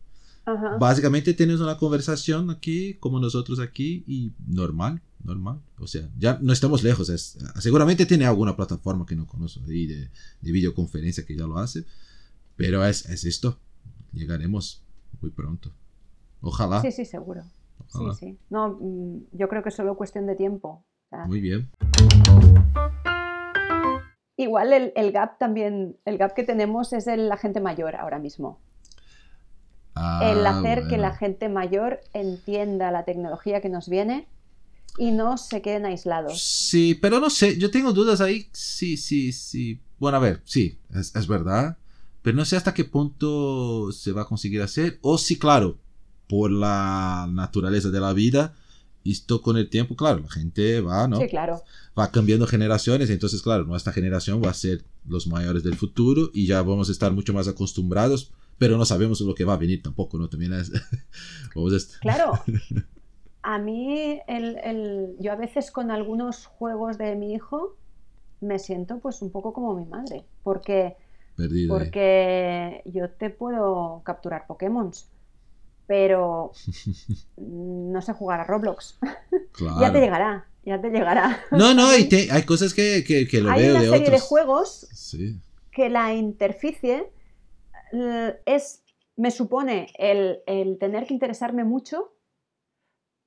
[0.46, 0.78] Ajá.
[0.78, 5.60] básicamente tienes una conversación aquí, como nosotros aquí, y normal, normal.
[5.80, 7.10] O sea, ya no estamos lejos.
[7.10, 10.10] Es, seguramente tiene alguna plataforma que no conozco ahí de,
[10.42, 11.86] de videoconferencia que ya lo hace,
[12.56, 13.58] pero es, es esto.
[14.14, 14.84] Llegaremos
[15.22, 15.72] muy pronto.
[16.42, 16.82] Ojalá.
[16.82, 17.42] Sí, sí, seguro.
[17.94, 18.14] ojalá.
[18.14, 18.38] Sí, sí.
[18.50, 20.86] No, mm, yo creo que es solo cuestión de tiempo.
[21.08, 21.70] O sea, Muy bien.
[24.38, 28.18] Igual el, el gap también, el gap que tenemos es el la gente mayor ahora
[28.20, 28.60] mismo.
[29.96, 31.18] el Ah, hacer que la bueno.
[31.20, 34.28] gente mayor entienda la tecnología que nos viene
[34.98, 36.42] y no se queden aislados.
[36.42, 38.48] Sí, pero no sé, yo tengo dudas ahí.
[38.52, 39.80] Sí, sí, sí.
[40.00, 41.78] Bueno, a ver, sí, es, es verdad.
[42.24, 44.98] Pero no sé hasta qué punto se va a conseguir hacer.
[45.02, 45.78] O si, claro,
[46.28, 48.54] por la naturaleza de la vida,
[49.06, 51.18] esto con el tiempo, claro, la gente va, ¿no?
[51.18, 51.62] Sí, claro.
[51.98, 53.10] Va cambiando generaciones.
[53.10, 56.92] Entonces, claro, nuestra generación va a ser los mayores del futuro y ya vamos a
[56.92, 58.32] estar mucho más acostumbrados.
[58.58, 60.30] Pero no sabemos lo que va a venir tampoco, ¿no?
[60.30, 60.72] También es...
[61.56, 62.34] vamos a Claro.
[63.44, 67.76] A mí, el, el- yo a veces con algunos juegos de mi hijo
[68.40, 70.96] me siento pues un poco como mi madre, porque,
[71.68, 74.92] porque yo te puedo capturar Pokémon,
[75.92, 76.54] pero
[77.38, 78.98] no sé jugar a Roblox.
[79.52, 79.76] Claro.
[79.82, 81.38] Ya te llegará, ya te llegará.
[81.52, 84.06] No, no, y te- hay cosas que, que, que lo Hay veo una de serie
[84.10, 84.22] de otros.
[84.30, 85.38] juegos Sí.
[85.74, 87.12] que la interficie
[87.92, 88.84] eh, es,
[89.18, 92.14] me supone el, el tener que interesarme mucho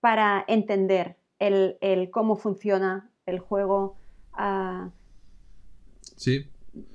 [0.01, 3.99] para entender el, el cómo funciona el juego.
[4.33, 4.89] ah,
[6.17, 6.47] Sí,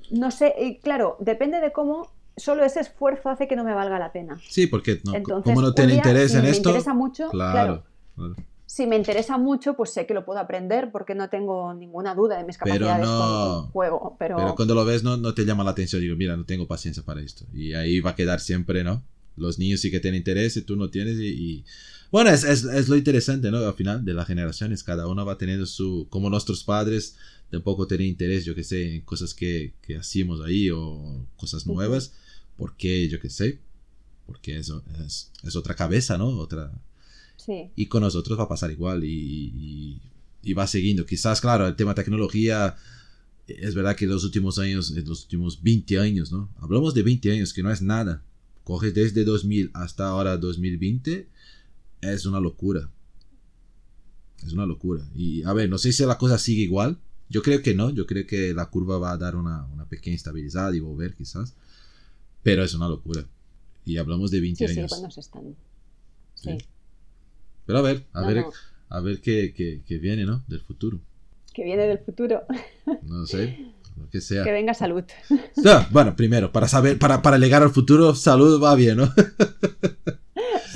[0.09, 3.99] no sé, y claro, depende de cómo, solo ese esfuerzo hace que no me valga
[3.99, 4.39] la pena.
[4.49, 7.83] sí, porque no, Entonces, como no tiene interés si en me esto, interesa mucho, claro,
[8.15, 8.35] claro,
[8.65, 12.37] si me interesa mucho, pues sé que lo puedo aprender porque no tengo ninguna duda
[12.37, 14.15] de mis Pero capacidades no- con el juego.
[14.19, 16.67] Pero, Pero cuando lo ves no, no te llama la atención, digo, mira, no tengo
[16.67, 17.45] paciencia para esto.
[17.53, 19.03] Y ahí va a quedar siempre, ¿no?
[19.35, 21.27] Los niños sí que tienen interés y tú no tienes y...
[21.27, 21.65] y-
[22.11, 23.57] Bueno, es, es, es lo interesante, ¿no?
[23.59, 26.07] Al final de las generaciones, cada uno va teniendo su...
[26.09, 27.15] Como nuestros padres
[27.49, 32.13] tampoco tienen interés, yo que sé, en cosas que, que hacíamos ahí o cosas nuevas,
[32.59, 33.59] porque, yo que sé,
[34.27, 36.27] porque eso es, es otra cabeza, ¿no?
[36.27, 36.71] Otra...
[37.37, 37.71] sí.
[37.75, 39.09] Y con nosotros va a pasar igual y,
[39.55, 40.01] y-
[40.43, 41.05] y va siguiendo.
[41.05, 42.75] Quizás, claro, el tema tecnología,
[43.47, 46.49] es verdad que en los últimos años, en los últimos 20 años, ¿no?
[46.59, 48.21] Hablamos de 20 años, que no es nada.
[48.63, 51.27] Coges desde 2000 hasta ahora 2020,
[52.01, 52.89] es una locura.
[54.45, 55.03] Es una locura.
[55.15, 56.97] Y a ver, no sé si la cosa sigue igual.
[57.29, 57.89] Yo creo que no.
[57.89, 61.55] Yo creo que la curva va a dar una, una pequeña estabilidad y volver quizás.
[62.43, 63.25] Pero es una locura.
[63.85, 64.91] Y hablamos de 20 Sí, sí, años.
[64.91, 65.55] buenos están.
[66.35, 66.49] Sí.
[66.51, 66.57] Sí.
[67.65, 68.51] Pero a ver, a No, ver, no,
[68.89, 70.43] a ver qué, qué- qué viene, ¿no?
[70.47, 70.99] Del futuro.
[71.53, 72.43] que viene del futuro.
[73.03, 74.43] No sé, lo que sea.
[74.43, 75.03] Que venga salud.
[75.91, 79.13] Bueno, primero, para saber, para, para llegar al futuro, salud va bien, ¿no?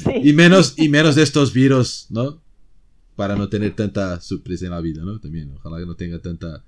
[0.03, 0.29] Sí.
[0.29, 2.41] Y menos, y menos de estos virus, ¿no?
[3.15, 5.19] Para no tener tanta sorpresa en la vida, ¿no?
[5.19, 6.63] También, ojalá que no tenga tanta,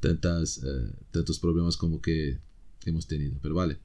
[0.00, 2.36] tantas, eh, tantos problemas como que
[2.84, 3.38] hemos tenido.
[3.40, 3.78] Pero vale,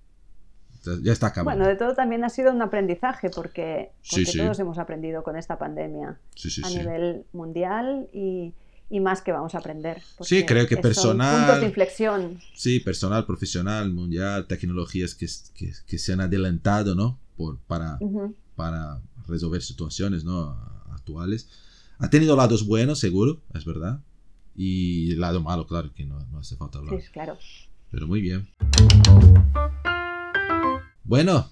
[1.01, 1.59] Ya- está acabando.
[1.59, 4.37] Bueno, de todo también ha sido un aprendizaje porque, Sí, porque sí.
[4.39, 6.77] todos hemos aprendido con esta pandemia sí, sí, a sí.
[6.79, 8.53] nivel mundial y,
[8.89, 10.01] y más que vamos a aprender.
[10.21, 12.39] Sí, creo que son personal- Puntos de inflexión.
[12.53, 17.17] Sí, personal, profesional, mundial, tecnologías que, que, que se han adelantado, ¿no?
[17.37, 18.35] Por, para, Ujú.
[18.55, 20.49] para resolver situaciones ¿no?
[20.91, 21.49] actuales.
[21.97, 24.01] Ha tenido lados buenos, seguro, es verdad.
[24.55, 26.99] Y el lado malo, claro, que no, no hace falta hablar.
[27.01, 27.37] Sí, claro.
[27.89, 28.47] Pero muy bien.
[31.03, 31.49] Bueno,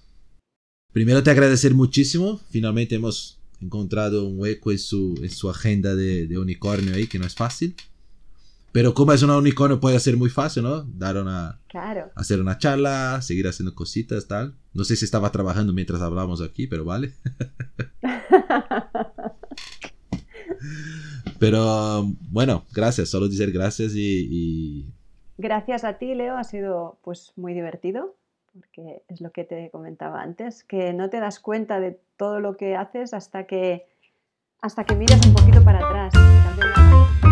[0.93, 2.39] primero te agradecer muchísimo.
[2.49, 7.19] Finalmente hemos encontrado un hueco en su, en su agenda de, de unicornio ahí, que
[7.19, 7.75] no es fácil.
[8.71, 10.83] Pero como es un unicornio puede ser muy fácil, ¿no?
[10.83, 12.09] Dar una, Claro.
[12.15, 14.55] hacer una charla, seguir haciendo cositas, tal.
[14.73, 17.13] No sé si estaba trabajando mientras hablábamos aquí, pero vale.
[21.39, 24.93] Pero bueno, gracias, solo decir gracias y, y
[25.37, 28.15] Gracias a ti, Leo, ha sido pues muy divertido,
[28.53, 32.57] porque es lo que te comentaba antes, que no te das cuenta de todo lo
[32.57, 33.87] que haces hasta que
[34.61, 37.30] hasta que miras un poquito para atrás.